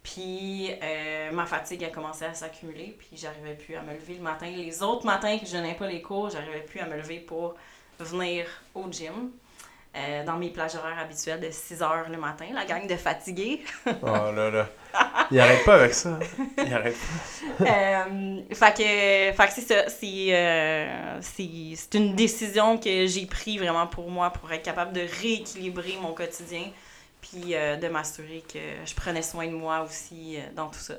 Puis 0.03 0.69
euh, 0.81 1.33
ma 1.33 1.45
fatigue 1.45 1.83
a 1.83 1.89
commencé 1.89 2.23
à 2.23 2.33
s'accumuler, 2.33 2.95
puis 2.97 3.09
j'arrivais 3.17 3.55
plus 3.55 3.75
à 3.75 3.81
me 3.81 3.91
lever 3.91 4.13
le 4.13 4.21
matin. 4.23 4.49
Les 4.49 4.81
autres 4.81 5.05
matins 5.05 5.37
que 5.37 5.45
je 5.45 5.57
n'ai 5.57 5.73
pas 5.73 5.87
les 5.87 6.01
cours, 6.01 6.29
j'arrivais 6.29 6.61
plus 6.61 6.79
à 6.79 6.85
me 6.85 6.95
lever 6.95 7.19
pour 7.19 7.55
venir 7.99 8.45
au 8.73 8.89
gym. 8.89 9.31
Euh, 9.97 10.25
dans 10.25 10.35
mes 10.35 10.49
plages 10.49 10.75
horaires 10.75 10.99
habituelles 10.99 11.39
de 11.39 11.49
6 11.49 11.81
heures 11.81 12.09
le 12.11 12.17
matin, 12.17 12.47
la 12.53 12.65
gang 12.65 12.85
de 12.85 12.95
fatigués. 12.97 13.61
Oh 13.85 14.05
là 14.05 14.51
là. 14.51 14.67
Il 15.31 15.39
arrête 15.39 15.63
pas 15.63 15.75
avec 15.75 15.93
ça. 15.93 16.19
Il 16.57 16.73
arrête 16.73 16.95
pas. 16.95 17.65
Euh, 17.65 18.41
fait 18.51 18.73
que, 18.73 19.37
fait 19.37 19.47
que 19.47 19.53
c'est 19.53 19.61
ça. 19.61 19.89
C'est, 19.89 20.35
euh, 20.35 21.17
c'est, 21.21 21.73
c'est 21.75 21.93
une 21.93 22.13
décision 22.13 22.77
que 22.77 23.07
j'ai 23.07 23.25
prise 23.25 23.59
vraiment 23.59 23.87
pour 23.87 24.09
moi, 24.11 24.29
pour 24.31 24.51
être 24.51 24.63
capable 24.63 24.91
de 24.91 25.01
rééquilibrer 25.21 25.97
mon 26.01 26.11
quotidien, 26.11 26.63
puis 27.21 27.53
de 27.53 27.87
m'assurer 27.87 28.43
que 28.51 28.59
je 28.85 28.93
prenais 28.93 29.21
soin 29.21 29.47
de 29.47 29.53
moi 29.53 29.83
aussi 29.83 30.37
dans 30.55 30.67
tout 30.67 30.79
ça. 30.79 30.95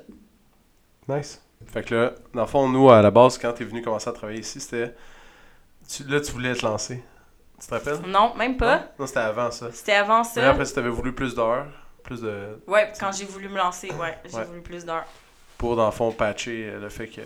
Nice. 1.07 1.43
Fait 1.67 1.83
que 1.83 1.93
là, 1.93 2.13
dans 2.33 2.41
le 2.41 2.47
fond, 2.47 2.67
nous, 2.67 2.89
à 2.89 3.01
la 3.03 3.11
base, 3.11 3.37
quand 3.37 3.53
t'es 3.53 3.63
venu 3.63 3.83
commencer 3.83 4.09
à 4.09 4.13
travailler 4.13 4.39
ici, 4.39 4.59
c'était. 4.59 4.95
Tu, 5.87 6.03
là, 6.05 6.19
tu 6.19 6.31
voulais 6.31 6.55
te 6.55 6.65
lancer. 6.65 7.03
Tu 7.59 7.67
te 7.67 7.73
rappelles? 7.73 7.99
Non, 8.07 8.33
même 8.35 8.57
pas. 8.57 8.77
Non, 8.77 8.83
Non, 8.99 9.07
c'était 9.07 9.19
avant 9.19 9.51
ça. 9.51 9.71
C'était 9.71 9.93
avant 9.93 10.19
Mais 10.19 10.41
ça. 10.41 10.49
après, 10.49 10.65
si 10.65 10.73
t'avais 10.75 10.89
voulu 10.89 11.13
plus 11.13 11.33
d'heures, 11.35 11.65
plus 12.03 12.21
de. 12.21 12.59
Ouais, 12.67 12.91
quand 12.99 13.11
j'ai 13.11 13.25
voulu 13.25 13.49
me 13.49 13.57
lancer, 13.57 13.91
ouais, 13.93 14.17
j'ai 14.25 14.37
Ouais. 14.37 14.45
voulu 14.45 14.61
plus 14.61 14.85
d'heures. 14.85 15.05
Pour, 15.57 15.75
dans 15.75 15.87
le 15.87 15.91
fond, 15.91 16.11
patcher 16.11 16.69
euh, 16.69 16.79
le 16.79 16.89
fait 16.89 17.07
que 17.07 17.21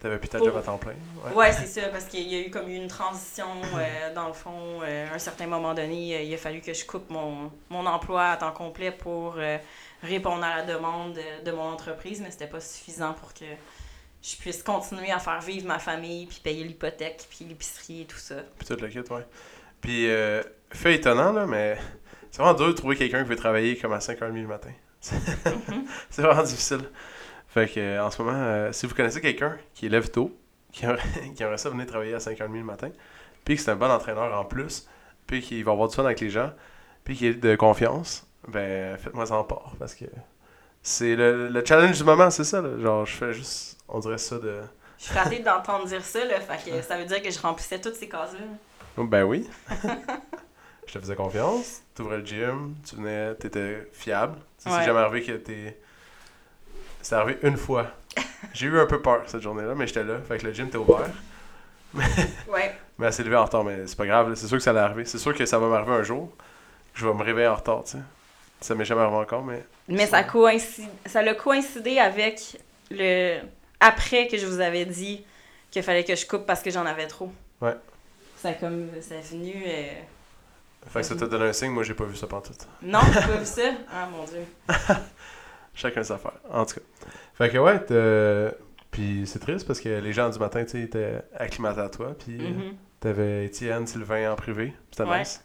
t'avais 0.00 0.18
plus 0.18 0.28
ta 0.28 0.38
job 0.38 0.56
à 0.56 0.62
temps 0.62 0.78
plein. 0.78 0.94
Ouais. 1.26 1.32
Ouais, 1.34 1.52
c'est 1.52 1.66
ça, 1.66 1.88
parce 1.88 2.04
qu'il 2.04 2.28
y 2.28 2.36
a 2.36 2.46
eu 2.46 2.50
comme 2.50 2.68
une 2.68 2.88
transition, 2.88 3.46
euh, 3.76 4.12
dans 4.14 4.28
le 4.28 4.32
fond, 4.32 4.80
euh, 4.82 5.10
à 5.10 5.14
un 5.14 5.18
certain 5.18 5.46
moment 5.46 5.74
donné, 5.74 6.24
il 6.24 6.34
a 6.34 6.36
fallu 6.38 6.60
que 6.60 6.72
je 6.72 6.84
coupe 6.86 7.10
mon, 7.10 7.50
mon 7.68 7.84
emploi 7.86 8.30
à 8.30 8.36
temps 8.36 8.52
complet 8.52 8.90
pour 8.92 9.34
euh, 9.36 9.58
répondre 10.02 10.44
à 10.44 10.58
la 10.58 10.62
demande 10.62 11.18
de, 11.44 11.50
mon 11.50 11.72
entreprise, 11.72 12.20
mais 12.20 12.30
c'était 12.30 12.46
pas 12.46 12.60
suffisant 12.60 13.12
pour 13.14 13.34
que 13.34 13.44
je 14.22 14.36
puisse 14.36 14.62
continuer 14.62 15.10
à 15.10 15.18
faire 15.18 15.40
vivre 15.40 15.66
ma 15.66 15.78
famille, 15.78 16.26
puis 16.26 16.40
payer 16.42 16.64
l'hypothèque, 16.64 17.26
puis 17.28 17.44
l'épicerie 17.44 18.02
et 18.02 18.06
tout 18.06 18.18
ça. 18.18 18.36
Puis 18.58 18.66
tout 18.68 18.80
le 18.80 18.88
kit, 18.88 18.98
ouais. 18.98 19.26
Puis, 19.80 20.10
euh, 20.10 20.42
fait 20.70 20.94
étonnant, 20.96 21.32
là, 21.32 21.46
mais 21.46 21.78
c'est 22.30 22.42
vraiment 22.42 22.56
dur 22.56 22.68
de 22.68 22.72
trouver 22.72 22.96
quelqu'un 22.96 23.22
qui 23.22 23.28
veut 23.28 23.36
travailler 23.36 23.76
comme 23.76 23.92
à 23.92 23.98
5h30 23.98 24.42
le 24.42 24.46
matin. 24.46 24.70
c'est 25.00 26.22
vraiment 26.22 26.42
difficile. 26.42 26.90
Fait 27.48 27.68
que, 27.68 28.00
en 28.00 28.10
ce 28.10 28.22
moment, 28.22 28.36
euh, 28.36 28.72
si 28.72 28.86
vous 28.86 28.94
connaissez 28.94 29.20
quelqu'un 29.20 29.56
qui 29.74 29.88
lève 29.88 30.10
tôt, 30.10 30.36
qui 30.72 30.84
aimerait, 30.84 31.02
qui 31.36 31.42
aimerait 31.42 31.58
ça 31.58 31.70
venir 31.70 31.86
travailler 31.86 32.14
à 32.14 32.18
5h30 32.18 32.52
le 32.52 32.64
matin, 32.64 32.90
puis 33.44 33.56
que 33.56 33.62
c'est 33.62 33.70
un 33.70 33.76
bon 33.76 33.90
entraîneur 33.90 34.38
en 34.38 34.44
plus, 34.44 34.86
puis 35.26 35.40
qu'il 35.40 35.64
va 35.64 35.72
avoir 35.72 35.88
du 35.88 35.94
fun 35.94 36.04
avec 36.04 36.20
les 36.20 36.30
gens, 36.30 36.52
puis 37.04 37.16
qu'il 37.16 37.28
est 37.28 37.34
de 37.34 37.56
confiance, 37.56 38.26
ben, 38.46 38.96
faites-moi 38.98 39.26
ça 39.26 39.36
en 39.36 39.44
part. 39.44 39.72
Parce 39.78 39.94
que 39.94 40.04
c'est 40.82 41.16
le, 41.16 41.48
le 41.48 41.64
challenge 41.64 41.96
du 41.96 42.04
moment, 42.04 42.30
c'est 42.30 42.44
ça. 42.44 42.60
Là. 42.60 42.78
Genre, 42.78 43.06
je 43.06 43.16
fais 43.16 43.32
juste, 43.32 43.78
on 43.88 43.98
dirait 44.00 44.18
ça 44.18 44.38
de. 44.38 44.60
Je 44.98 45.04
suis 45.04 45.42
d'entendre 45.42 45.86
dire 45.86 46.04
ça, 46.04 46.24
là, 46.24 46.40
fait 46.40 46.70
que 46.70 46.82
ça 46.82 46.98
veut 46.98 47.04
dire 47.04 47.22
que 47.22 47.30
je 47.30 47.38
remplissais 47.38 47.80
toutes 47.80 47.94
ces 47.94 48.08
cases-là. 48.08 48.46
Oh, 48.98 49.04
Ben 49.04 49.22
oui. 49.24 49.48
je 50.86 50.92
te 50.92 50.98
faisais 50.98 51.14
confiance. 51.14 51.82
Tu 51.94 52.02
ouvrais 52.02 52.18
le 52.18 52.26
gym, 52.26 52.74
tu 52.88 52.96
venais, 52.96 53.34
t'étais 53.36 53.88
fiable. 53.92 54.36
Tu 54.58 54.64
sais, 54.64 54.70
Ouais. 54.70 54.76
C'est 54.80 54.86
jamais 54.86 54.98
arrivé 55.00 55.22
que 55.24 55.32
t'es. 55.32 55.78
C'est 57.02 57.14
arrivé 57.14 57.38
une 57.42 57.56
fois. 57.56 57.86
J'ai 58.52 58.66
eu 58.66 58.78
un 58.78 58.86
peu 58.86 59.00
peur 59.00 59.22
cette 59.26 59.42
journée-là, 59.42 59.74
mais 59.74 59.86
j'étais 59.86 60.04
là. 60.04 60.18
Fait 60.26 60.38
que 60.38 60.46
le 60.46 60.52
gym 60.52 60.66
était 60.66 60.78
ouvert. 60.78 61.08
Ouais, 62.48 62.76
Mais 62.98 63.06
elle 63.06 63.12
s'est 63.14 63.24
levée 63.24 63.36
en 63.36 63.44
retard, 63.44 63.64
mais 63.64 63.86
c'est 63.86 63.96
pas 63.96 64.04
grave. 64.06 64.34
C'est 64.34 64.46
sûr 64.46 64.58
que 64.58 64.62
ça 64.62 64.70
allait 64.70 64.80
arriver. 64.80 65.06
C'est 65.06 65.16
sûr 65.16 65.34
que 65.34 65.46
ça 65.46 65.58
va 65.58 65.68
m'arriver 65.68 65.92
un 65.92 66.02
jour. 66.02 66.30
Je 66.92 67.06
vais 67.06 67.14
me 67.14 67.22
réveiller 67.22 67.48
en 67.48 67.54
retard, 67.54 67.82
tu 67.84 67.92
sais. 67.92 67.98
Ça 68.60 68.74
m'est 68.74 68.84
jamais 68.84 69.00
arrivé 69.00 69.16
encore, 69.16 69.42
mais. 69.42 69.64
Mais 69.88 70.06
ça 70.06 70.22
coïncide, 70.22 70.90
ça 71.06 71.22
l'a 71.22 71.34
coïncidé 71.34 71.98
avec 71.98 72.58
le 72.90 73.38
après 73.80 74.26
que 74.26 74.36
je 74.36 74.44
vous 74.46 74.60
avais 74.60 74.84
dit 74.84 75.24
qu'il 75.70 75.82
fallait 75.82 76.04
que 76.04 76.14
je 76.14 76.26
coupe 76.26 76.44
parce 76.44 76.60
que 76.62 76.70
j'en 76.70 76.84
avais 76.84 77.06
trop. 77.06 77.32
Ouais. 77.62 77.74
Ça 78.38 78.50
a 78.50 78.52
comme 78.54 78.88
ça 79.00 79.16
est 79.16 79.30
venu 79.32 79.52
euh, 79.66 79.88
Fait 80.88 81.00
que 81.00 81.06
ça 81.06 81.16
t'a 81.16 81.26
donné 81.26 81.46
un 81.46 81.52
signe, 81.52 81.70
moi 81.72 81.82
j'ai 81.82 81.94
pas 81.94 82.04
vu 82.04 82.16
ça 82.16 82.26
pantoute. 82.26 82.66
Non, 82.82 83.00
t'as 83.12 83.26
pas 83.26 83.36
vu 83.36 83.44
ça? 83.46 83.62
Ah 83.92 84.08
mon 84.10 84.24
dieu. 84.24 84.44
Chacun 85.74 86.02
sa 86.02 86.14
affaire. 86.14 86.32
En 86.50 86.64
tout 86.64 86.76
cas. 86.76 86.80
Fait 87.34 87.50
que 87.50 87.58
ouais, 87.58 87.78
puis 88.90 89.24
c'est 89.26 89.38
triste 89.38 89.66
parce 89.66 89.80
que 89.80 89.88
les 89.88 90.12
gens 90.12 90.28
du 90.28 90.38
matin, 90.38 90.64
tu 90.64 90.70
sais, 90.70 90.80
étaient 90.82 91.22
acclimatés 91.36 91.80
à 91.80 91.88
toi. 91.88 92.14
Puis 92.18 92.38
Mhm. 92.38 92.74
T'avais 93.00 93.44
Étienne, 93.46 93.86
Sylvain 93.86 94.32
en 94.32 94.34
privé. 94.34 94.74
C'était 94.90 95.08
Ouais. 95.08 95.20
nice. 95.20 95.44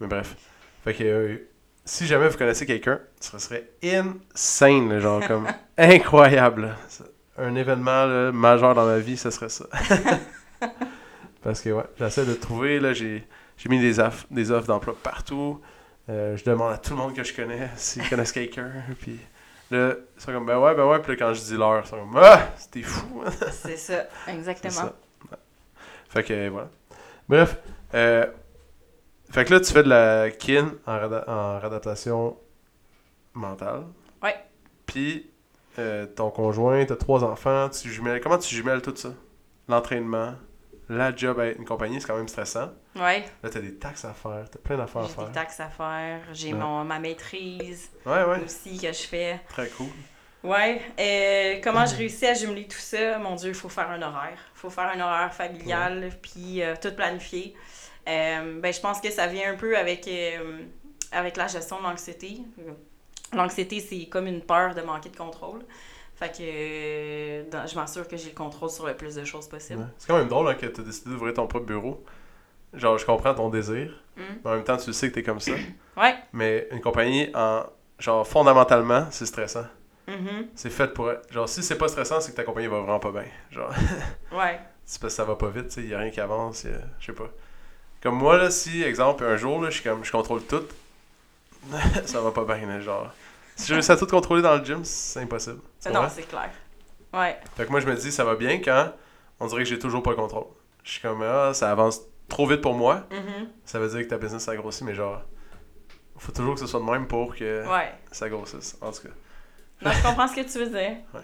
Mais 0.00 0.06
bref. 0.06 0.36
Fait 0.84 0.94
que 0.94 1.04
euh, 1.04 1.36
si 1.84 2.06
jamais 2.06 2.28
vous 2.28 2.38
connaissez 2.38 2.64
quelqu'un, 2.64 2.98
ce 3.20 3.38
serait 3.38 3.68
insane, 3.84 4.88
là, 4.88 4.98
genre 5.00 5.26
comme 5.26 5.46
incroyable. 5.76 6.74
Un 7.36 7.54
événement 7.56 8.06
là, 8.06 8.32
majeur 8.32 8.74
dans 8.74 8.86
ma 8.86 8.98
vie, 8.98 9.18
ce 9.18 9.30
serait 9.30 9.50
ça. 9.50 9.66
Parce 11.42 11.60
que 11.60 11.70
ouais, 11.70 11.84
j'essaie 11.98 12.24
de 12.26 12.34
trouver, 12.34 12.80
là, 12.80 12.92
j'ai, 12.92 13.26
j'ai 13.56 13.68
mis 13.68 13.78
des 13.80 14.00
offres, 14.00 14.26
des 14.30 14.50
offres 14.50 14.66
d'emploi 14.66 14.94
partout. 15.02 15.60
Euh, 16.08 16.36
je 16.36 16.44
demande 16.44 16.72
à 16.72 16.78
tout 16.78 16.90
le 16.90 16.96
monde 16.96 17.14
que 17.14 17.22
je 17.22 17.34
connais 17.34 17.68
s'ils 17.76 18.08
connaissent 18.08 18.32
quelqu'un. 18.32 18.70
Puis 19.00 19.18
là, 19.70 19.92
ils 20.16 20.20
sont 20.22 20.32
comme 20.32 20.46
ben 20.46 20.58
ouais, 20.58 20.74
ben 20.74 20.86
ouais. 20.86 20.98
Puis 21.00 21.12
là, 21.12 21.16
quand 21.18 21.34
je 21.34 21.40
dis 21.42 21.56
l'heure, 21.56 21.82
ils 21.84 21.88
sont 21.88 21.96
comme 21.98 22.16
ah, 22.16 22.48
c'était 22.56 22.82
fou. 22.82 23.22
C'est 23.52 23.76
ça, 23.76 24.06
C'est 24.24 24.32
exactement. 24.34 24.72
ça. 24.74 24.94
Ouais. 25.30 25.36
Fait 26.08 26.24
que 26.24 26.48
voilà. 26.48 26.68
Bref. 27.28 27.56
euh, 27.94 28.26
fait 29.30 29.44
que 29.44 29.52
là, 29.54 29.60
tu 29.60 29.70
fais 29.72 29.82
de 29.82 29.88
la 29.90 30.30
kin 30.30 30.72
en, 30.86 30.98
rada- 30.98 31.24
en 31.28 31.58
réadaptation 31.60 32.36
mentale. 33.34 33.84
Ouais. 34.22 34.34
Puis 34.86 35.30
euh, 35.78 36.06
ton 36.06 36.30
conjoint, 36.30 36.84
t'as 36.86 36.96
trois 36.96 37.22
enfants, 37.22 37.68
tu 37.68 37.90
jumelles. 37.90 38.20
Comment 38.22 38.38
tu 38.38 38.54
jumelles 38.54 38.80
tout 38.82 38.96
ça? 38.96 39.10
L'entraînement, 39.68 40.34
la 40.88 41.14
job 41.14 41.38
à 41.40 41.48
une 41.50 41.64
compagnie, 41.64 42.00
c'est 42.00 42.06
quand 42.06 42.16
même 42.16 42.28
stressant. 42.28 42.72
Ouais, 42.96 43.24
Là, 43.42 43.50
t'as 43.50 43.60
des 43.60 43.74
taxes 43.76 44.04
à 44.04 44.14
faire, 44.14 44.46
t'as 44.50 44.58
plein 44.58 44.76
d'affaires 44.76 45.02
à 45.02 45.06
j'ai 45.06 45.12
faire. 45.14 45.24
des 45.26 45.32
taxes 45.32 45.60
à 45.60 45.68
faire, 45.68 46.20
j'ai 46.32 46.52
Ouais. 46.52 46.58
mon 46.58 46.84
ma 46.84 46.98
maîtrise 46.98 47.90
Ouais, 48.06 48.24
ouais, 48.24 48.42
aussi 48.44 48.78
que 48.78 48.88
je 48.92 49.02
fais. 49.06 49.40
très 49.48 49.68
cool. 49.68 49.86
Ouais, 50.44 50.80
euh, 51.00 51.60
comment 51.64 51.84
je 51.84 51.96
réussis 51.96 52.26
à 52.26 52.34
jumeler 52.34 52.66
tout 52.68 52.78
ça? 52.78 53.18
Mon 53.18 53.34
Dieu, 53.34 53.48
il 53.48 53.54
faut 53.54 53.68
faire 53.68 53.90
un 53.90 54.00
horaire. 54.00 54.38
Il 54.54 54.58
faut 54.58 54.70
faire 54.70 54.90
un 54.94 55.00
horaire 55.00 55.34
familial, 55.34 56.10
puis 56.22 56.62
euh, 56.62 56.74
tout 56.80 56.92
planifier. 56.94 57.54
Euh, 58.08 58.60
ben, 58.60 58.72
je 58.72 58.80
pense 58.80 59.00
que 59.00 59.10
ça 59.10 59.26
vient 59.26 59.52
un 59.52 59.56
peu 59.56 59.76
avec, 59.76 60.06
euh, 60.08 60.60
avec 61.12 61.36
la 61.36 61.48
gestion 61.48 61.78
de 61.78 61.82
l'anxiété. 61.82 62.38
L'anxiété, 63.34 63.80
c'est 63.80 64.06
comme 64.06 64.26
une 64.26 64.40
peur 64.40 64.74
de 64.74 64.80
manquer 64.80 65.10
de 65.10 65.16
contrôle. 65.16 65.60
Fait 66.18 66.28
que 66.36 66.38
euh, 66.40 67.44
dans- 67.50 67.66
je 67.66 67.74
m'assure 67.76 68.08
que 68.08 68.16
j'ai 68.16 68.30
le 68.30 68.34
contrôle 68.34 68.70
sur 68.70 68.86
le 68.86 68.94
plus 68.94 69.14
de 69.14 69.24
choses 69.24 69.46
possible. 69.48 69.80
Ouais. 69.80 69.86
C'est 69.98 70.08
quand 70.08 70.18
même 70.18 70.28
drôle 70.28 70.48
hein, 70.48 70.54
que 70.54 70.66
t'as 70.66 70.82
décidé 70.82 71.10
d'ouvrir 71.10 71.34
ton 71.34 71.46
propre 71.46 71.66
bureau. 71.66 72.04
Genre, 72.74 72.98
je 72.98 73.06
comprends 73.06 73.34
ton 73.34 73.48
désir, 73.48 73.92
Mm. 74.16 74.20
mais 74.44 74.50
en 74.50 74.54
même 74.56 74.64
temps, 74.64 74.76
tu 74.76 74.92
sais 74.92 75.08
que 75.08 75.14
t'es 75.14 75.22
comme 75.22 75.40
ça. 75.40 75.52
Ouais. 75.96 76.14
Mais 76.32 76.68
une 76.72 76.80
compagnie, 76.80 77.28
en 77.34 77.64
genre, 77.98 78.26
fondamentalement, 78.26 79.06
c'est 79.10 79.26
stressant. 79.26 79.66
Mhm. 80.06 80.46
C'est 80.54 80.70
fait 80.70 80.92
pour. 80.94 81.10
Genre, 81.30 81.48
si 81.48 81.62
c'est 81.62 81.76
pas 81.78 81.88
stressant, 81.88 82.20
c'est 82.20 82.32
que 82.32 82.36
ta 82.36 82.44
compagnie 82.44 82.66
va 82.68 82.78
vraiment 82.78 82.98
pas 83.00 83.10
bien. 83.12 83.24
Genre, 83.50 83.70
Ouais. 84.32 84.58
c'est 84.84 85.00
parce 85.00 85.12
que 85.12 85.16
ça 85.16 85.24
va 85.24 85.34
pas 85.36 85.48
vite, 85.50 85.68
tu 85.68 85.74
sais, 85.74 85.82
y 85.82 85.94
a 85.94 85.98
rien 85.98 86.10
qui 86.10 86.20
avance, 86.20 86.64
a- 86.64 86.68
je 87.00 87.06
sais 87.06 87.12
pas. 87.12 87.28
Comme 88.02 88.14
moi, 88.16 88.38
là, 88.38 88.50
si, 88.50 88.82
exemple, 88.82 89.24
un 89.24 89.36
jour, 89.36 89.60
là, 89.62 89.70
je 89.70 89.80
suis 89.80 89.84
comme, 89.88 90.04
je 90.04 90.10
contrôle 90.12 90.42
tout, 90.44 90.62
ça 92.06 92.20
va 92.20 92.30
pas 92.30 92.44
bien, 92.44 92.80
genre. 92.80 93.12
Si 93.58 93.66
je 93.66 93.74
réussis 93.74 93.90
à 93.92 93.96
tout 93.96 94.06
contrôler 94.06 94.40
dans 94.40 94.56
le 94.56 94.64
gym, 94.64 94.84
c'est 94.84 95.20
impossible. 95.20 95.60
Non, 95.92 96.06
c'est 96.08 96.22
clair. 96.22 96.50
Ouais. 97.12 97.38
Fait 97.56 97.64
que 97.66 97.70
moi, 97.70 97.80
je 97.80 97.86
me 97.86 97.94
dis, 97.96 98.12
ça 98.12 98.24
va 98.24 98.36
bien 98.36 98.58
quand 98.60 98.92
on 99.40 99.46
dirait 99.46 99.64
que 99.64 99.68
j'ai 99.68 99.78
toujours 99.78 100.02
pas 100.02 100.10
le 100.10 100.16
contrôle. 100.16 100.46
Je 100.84 100.92
suis 100.92 101.00
comme, 101.00 101.22
ah, 101.22 101.52
ça 101.54 101.70
avance 101.70 102.00
trop 102.28 102.46
vite 102.46 102.60
pour 102.60 102.74
moi. 102.74 103.06
Mhm. 103.10 103.48
Ça 103.64 103.78
veut 103.78 103.88
dire 103.88 104.00
que 104.02 104.08
ta 104.10 104.18
business, 104.18 104.44
ça 104.44 104.54
grossit, 104.56 104.82
mais 104.84 104.94
genre, 104.94 105.22
faut 106.18 106.32
toujours 106.32 106.54
que 106.54 106.60
ce 106.60 106.66
soit 106.66 106.80
de 106.80 106.84
même 106.84 107.06
pour 107.08 107.34
que 107.34 107.66
Ouais. 107.66 107.92
ça 108.12 108.28
grossisse. 108.28 108.76
En 108.80 108.92
tout 108.92 109.02
cas. 109.02 109.14
Non, 109.82 109.90
je 109.90 110.02
comprends 110.02 110.28
ce 110.28 110.36
que 110.36 110.40
tu 110.52 110.58
veux 110.58 110.70
dire. 110.70 110.96
Ouais. 111.14 111.20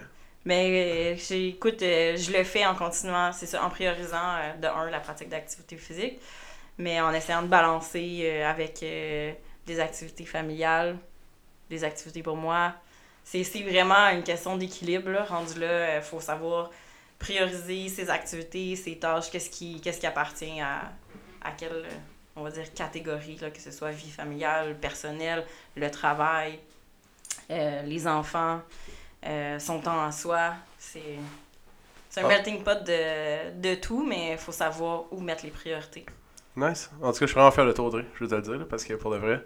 Mais 0.46 1.14
euh, 1.16 1.34
écoute, 1.36 1.80
euh, 1.82 2.16
je 2.18 2.30
le 2.30 2.44
fais 2.44 2.66
en 2.66 2.74
continuant, 2.74 3.32
c'est 3.32 3.46
ça, 3.46 3.64
en 3.64 3.70
priorisant 3.70 4.16
euh, 4.36 4.56
de 4.60 4.66
un 4.66 4.90
la 4.90 5.00
pratique 5.00 5.30
d'activité 5.30 5.76
physique, 5.78 6.20
mais 6.76 7.00
en 7.00 7.12
essayant 7.14 7.40
de 7.42 7.46
balancer 7.48 8.42
avec 8.44 8.80
des 8.80 9.80
activités 9.80 10.26
familiales, 10.26 10.98
des 11.74 11.84
activités 11.84 12.22
pour 12.22 12.36
moi. 12.36 12.72
C'est 13.24 13.42
vraiment 13.62 14.08
une 14.10 14.22
question 14.22 14.56
d'équilibre. 14.56 15.10
Rendu 15.28 15.58
là, 15.60 15.96
il 15.96 16.02
faut 16.02 16.20
savoir 16.20 16.70
prioriser 17.18 17.88
ses 17.88 18.10
activités, 18.10 18.76
ses 18.76 18.96
tâches, 18.98 19.30
qu'est-ce 19.30 19.50
qui, 19.50 19.80
qu'est-ce 19.80 19.98
qui 20.00 20.06
appartient 20.06 20.60
à, 20.60 20.92
à 21.42 21.50
quelle, 21.52 21.72
euh, 21.72 21.88
on 22.36 22.42
va 22.42 22.50
dire, 22.50 22.72
catégorie, 22.74 23.38
là, 23.40 23.50
que 23.50 23.60
ce 23.60 23.70
soit 23.70 23.90
vie 23.92 24.10
familiale, 24.10 24.76
personnelle, 24.78 25.44
le 25.74 25.90
travail, 25.90 26.58
euh, 27.50 27.82
les 27.82 28.06
enfants, 28.06 28.60
euh, 29.26 29.58
son 29.58 29.80
temps 29.80 30.00
en 30.04 30.12
soi. 30.12 30.54
C'est 30.78 31.18
c'est 32.10 32.20
un 32.20 32.26
Ah. 32.26 32.28
melting 32.28 32.62
pot 32.62 32.84
de, 32.84 33.60
de 33.60 33.74
tout, 33.74 34.04
mais 34.06 34.32
il 34.32 34.38
faut 34.38 34.52
savoir 34.52 35.04
où 35.10 35.20
mettre 35.20 35.44
les 35.44 35.50
priorités. 35.50 36.06
Nice. 36.56 36.88
En 37.02 37.10
tout 37.12 37.18
cas, 37.18 37.26
je 37.26 37.26
suis 37.26 37.34
vraiment 37.34 37.50
fier 37.50 37.66
de 37.66 37.72
toi, 37.72 37.86
Audrey. 37.86 38.04
Je 38.14 38.20
veux 38.24 38.30
te 38.30 38.34
le 38.36 38.42
dire, 38.42 38.52
là, 38.58 38.64
parce 38.70 38.84
que 38.84 38.94
pour 38.94 39.10
de 39.10 39.16
vrai, 39.16 39.40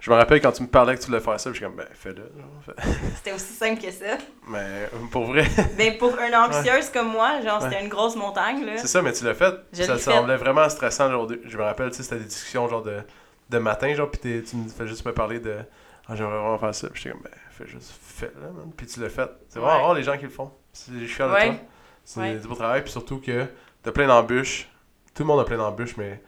je 0.00 0.10
me 0.10 0.16
rappelle 0.16 0.40
quand 0.40 0.52
tu 0.52 0.62
me 0.62 0.68
parlais 0.68 0.94
que 0.94 1.00
tu 1.00 1.06
voulais 1.08 1.20
faire 1.20 1.38
ça, 1.40 1.50
je 1.50 1.56
suis 1.56 1.64
comme, 1.64 1.74
ben, 1.76 1.86
fais-le. 1.92 2.30
C'était 3.16 3.32
aussi 3.32 3.52
simple 3.52 3.80
que 3.82 3.90
ça. 3.90 4.16
Mais 4.48 4.58
euh, 4.58 4.88
pour 5.10 5.24
vrai, 5.26 5.44
Mais 5.76 5.92
pour 5.98 6.16
une 6.18 6.34
anxieuse 6.34 6.90
comme 6.90 7.08
moi, 7.10 7.40
genre, 7.40 7.60
c'était 7.62 7.82
une 7.82 7.88
grosse 7.88 8.14
montagne, 8.16 8.64
là. 8.64 8.76
c'est 8.78 8.86
ça, 8.86 9.02
mais 9.02 9.12
tu 9.12 9.24
l'as 9.24 9.34
fait. 9.34 9.54
Je 9.72 9.82
ça 9.82 9.98
semblait 9.98 10.36
vraiment 10.36 10.68
stressant. 10.68 11.10
Genre, 11.10 11.26
de- 11.26 11.40
je 11.44 11.56
me 11.56 11.62
rappelle, 11.62 11.90
tu 11.90 11.96
sais, 11.96 12.02
c'était 12.04 12.18
des 12.18 12.26
discussions 12.26 12.68
genre 12.68 12.82
de, 12.82 13.00
de 13.50 13.58
matin, 13.58 13.92
genre, 13.94 14.10
puis 14.10 14.20
tu 14.44 14.56
me 14.56 14.68
fais 14.68 14.86
juste 14.86 15.04
me 15.04 15.12
parler 15.12 15.40
de, 15.40 15.56
ah, 16.08 16.14
j'aimerais 16.14 16.38
vraiment 16.38 16.58
faire 16.58 16.74
ça. 16.74 16.88
Puis 16.90 17.02
j'étais 17.02 17.14
comme, 17.14 17.22
ben, 17.24 17.32
fais 17.50 17.66
juste, 17.66 17.92
fais-le, 18.00 18.40
man. 18.52 18.72
Puis 18.76 18.86
tu 18.86 19.00
l'as 19.00 19.08
fait. 19.10 19.28
C'est 19.48 19.58
vraiment 19.58 19.78
Ouais. 19.78 19.82
rare 19.84 19.94
les 19.94 20.02
gens 20.04 20.16
qui 20.16 20.24
le 20.24 20.30
font. 20.30 20.52
C'est- 20.72 20.92
Je 20.92 20.98
suis 21.06 21.08
fier 21.14 21.28
de 21.28 21.34
toi. 21.34 21.54
C'est 22.04 22.36
du 22.40 22.46
beau 22.48 22.54
travail, 22.54 22.82
puis 22.82 22.90
surtout 22.92 23.20
que 23.20 23.46
t'as 23.82 23.90
plein 23.92 24.06
d'embûches. 24.06 24.68
Tout 25.14 25.24
le 25.24 25.26
monde 25.26 25.40
a 25.40 25.44
plein 25.44 25.56
d'embûches, 25.58 25.96
mais 25.96 26.22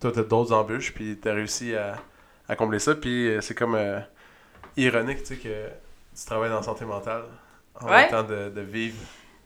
toi, 0.00 0.10
t'as 0.12 0.22
d'autres 0.22 0.52
embûches, 0.54 0.92
puis 0.94 1.18
t'as 1.20 1.34
réussi 1.34 1.76
à, 1.76 1.94
à 2.50 2.56
combler 2.56 2.78
ça. 2.78 2.94
Puis 2.94 3.28
euh, 3.28 3.40
c'est 3.40 3.54
comme 3.54 3.74
euh, 3.76 4.00
ironique, 4.76 5.20
tu 5.20 5.26
sais, 5.26 5.36
que 5.36 5.68
tu 6.18 6.26
travailles 6.26 6.50
dans 6.50 6.56
la 6.56 6.62
santé 6.62 6.84
mentale 6.84 7.24
en 7.80 7.86
Ouais. 7.86 8.02
même 8.02 8.10
temps 8.10 8.22
de, 8.24 8.50
de 8.50 8.60
vivre. 8.60 8.98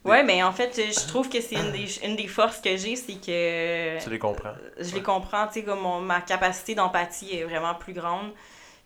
Ouais, 0.05 0.23
mais 0.23 0.43
en 0.43 0.53
fait, 0.53 0.75
je 0.77 1.07
trouve 1.09 1.29
que 1.31 1.41
c'est 1.41 1.55
une 1.57 1.73
des, 1.73 1.99
une 2.05 2.17
des 2.17 2.29
forces 2.29 2.61
que 2.61 2.77
j'ai, 2.77 2.97
c'est 2.97 3.15
que 3.15 4.03
Tu 4.03 4.11
les 4.11 4.19
comprends. 4.19 4.55
je 4.79 4.95
les 4.95 5.03
comprends, 5.03 5.47
tu 5.47 5.55
sais, 5.55 5.63
comme 5.65 5.81
mon- 5.81 6.01
ma 6.01 6.21
capacité 6.21 6.75
d'empathie 6.75 7.37
est 7.37 7.45
vraiment 7.45 7.75
plus 7.75 7.95
grande. 7.95 8.33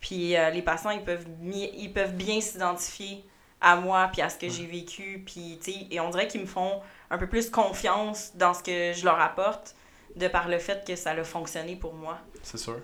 Puis 0.00 0.36
euh, 0.36 0.50
les 0.50 0.62
patients, 0.62 0.90
ils 0.90 1.02
peuvent, 1.02 1.26
ils 1.42 1.92
peuvent 1.92 2.14
bien 2.14 2.40
s'identifier 2.40 3.24
à 3.60 3.74
moi, 3.76 4.08
puis 4.12 4.22
à 4.22 4.28
ce 4.30 4.38
que 4.38 4.48
j'ai 4.48 4.66
vécu, 4.66 5.22
puis, 5.26 5.58
tu 5.62 5.72
sais, 5.72 5.86
et 5.90 5.98
on 5.98 6.10
dirait 6.10 6.28
qu'ils 6.28 6.42
me 6.42 6.46
font 6.46 6.80
un 7.10 7.18
peu 7.18 7.26
plus 7.26 7.50
confiance 7.50 8.30
dans 8.36 8.54
ce 8.54 8.62
que 8.62 8.92
je 8.96 9.04
leur 9.04 9.20
apporte, 9.20 9.74
de 10.14 10.28
par 10.28 10.48
le 10.48 10.58
fait 10.58 10.86
que 10.86 10.94
ça 10.94 11.10
a 11.10 11.24
fonctionné 11.24 11.74
pour 11.74 11.94
moi. 11.94 12.18
C'est 12.44 12.58
sûr. 12.58 12.78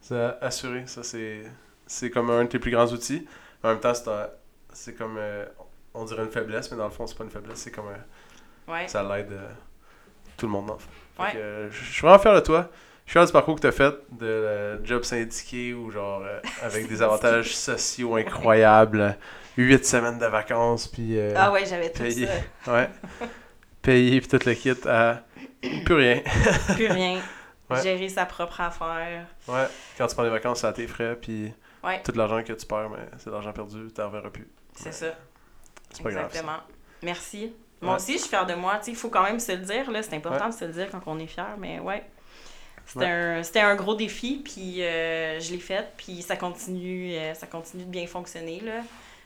C'est 0.00 0.32
assuré. 0.40 0.84
Ça, 0.86 1.02
c'est, 1.02 1.42
c'est 1.86 2.10
comme 2.10 2.30
un 2.30 2.44
de 2.44 2.48
tes 2.48 2.58
plus 2.58 2.70
grands 2.70 2.86
outils. 2.88 3.26
En 3.62 3.68
même 3.68 3.80
temps, 3.80 3.92
c'est, 4.72 4.94
comme, 4.94 5.16
euh, 5.18 5.44
on 5.94 6.04
dirait 6.04 6.22
une 6.24 6.30
faiblesse, 6.30 6.70
mais 6.70 6.76
dans 6.76 6.84
le 6.86 6.90
fond, 6.90 7.06
c'est 7.06 7.16
pas 7.16 7.24
une 7.24 7.30
faiblesse. 7.30 7.58
C'est 7.58 7.70
comme, 7.70 7.86
Ouais. 8.68 8.86
ça 8.88 9.02
l'aide 9.02 9.32
euh, 9.32 9.48
tout 10.36 10.46
le 10.46 10.52
monde. 10.52 10.70
Fait 11.16 11.22
Ouais. 11.22 11.32
que, 11.32 11.38
euh, 11.38 11.70
je 11.70 11.84
suis 11.92 12.02
vraiment 12.02 12.18
fier 12.18 12.34
de 12.34 12.40
toi. 12.40 12.70
Je 13.04 13.10
suis 13.10 13.18
fier 13.18 13.26
du 13.26 13.32
parcours 13.32 13.56
que 13.56 13.60
tu 13.62 13.66
as 13.66 13.72
fait, 13.72 13.94
de 14.12 14.26
euh, 14.26 14.84
job 14.84 15.02
syndiqué 15.02 15.74
ou 15.74 15.90
genre 15.90 16.22
euh, 16.24 16.38
avec 16.62 16.88
des 16.88 17.02
avantages 17.02 17.54
sociaux 17.56 18.14
incroyables. 18.16 19.16
8 19.56 19.84
semaines 19.84 20.18
de 20.18 20.26
vacances, 20.26 20.86
puis 20.86 21.18
euh, 21.18 21.34
Ah 21.36 21.50
ouais, 21.50 21.66
j'avais 21.66 21.90
tout 21.90 22.02
payé. 22.02 22.28
ça. 22.64 22.72
ouais. 22.72 22.88
Payé, 23.82 24.20
puis 24.20 24.28
tout 24.28 24.38
le 24.46 24.54
kit 24.54 24.72
à 24.88 25.22
plus 25.84 25.94
rien. 25.94 26.22
Plus 26.76 26.86
rien. 26.86 27.20
Ouais. 27.70 27.82
Gérer 27.82 28.08
sa 28.08 28.26
propre 28.26 28.60
affaire. 28.60 29.26
Ouais, 29.48 29.66
quand 29.96 30.06
tu 30.06 30.14
prends 30.14 30.24
des 30.24 30.30
vacances, 30.30 30.60
c'est 30.60 30.66
à 30.66 30.72
tes 30.72 30.86
frais, 30.86 31.16
puis 31.20 31.52
Ouais. 31.84 32.02
tout 32.02 32.12
l'argent 32.14 32.42
que 32.42 32.52
tu 32.52 32.66
perds, 32.66 32.90
mais 32.90 32.98
c'est 33.18 33.26
de 33.26 33.32
l'argent 33.34 33.52
perdu, 33.52 33.88
tu 33.94 34.00
n'en 34.00 34.08
reverras 34.08 34.30
plus. 34.30 34.48
C'est 34.74 34.92
ça. 34.92 35.14
C'est 35.90 36.02
pas 36.02 36.10
grave. 36.10 36.22
ça. 36.22 36.26
Exactement. 36.28 36.58
Merci. 37.02 37.52
Moi 37.80 37.92
Ouais. 37.94 37.96
aussi, 37.96 38.12
je 38.14 38.18
suis 38.18 38.28
fière 38.28 38.44
de 38.46 38.54
moi. 38.54 38.78
Il 38.86 38.94
faut 38.96 39.08
quand 39.08 39.22
même 39.22 39.40
se 39.40 39.52
le 39.52 39.58
dire. 39.58 39.90
là. 39.90 40.02
C'est 40.02 40.14
important 40.14 40.48
de 40.48 40.54
se 40.54 40.64
le 40.66 40.72
dire 40.72 40.88
quand 40.90 41.00
on 41.06 41.18
est 41.18 41.26
fier. 41.26 41.56
Mais 41.58 41.78
ouais. 41.80 42.04
C'était 42.86 43.06
Ouais. 43.06 43.60
un, 43.60 43.74
gros 43.76 43.94
défi. 43.94 44.42
Puis 44.44 44.82
euh, 44.82 45.40
je 45.40 45.52
l'ai 45.52 45.58
fait. 45.60 45.86
Puis 45.96 46.22
ça 46.22 46.36
continue, 46.36 47.14
euh, 47.14 47.32
ça 47.34 47.46
continue 47.46 47.84
de 47.84 47.90
bien 47.90 48.06
fonctionner. 48.06 48.60
Là. 48.60 48.82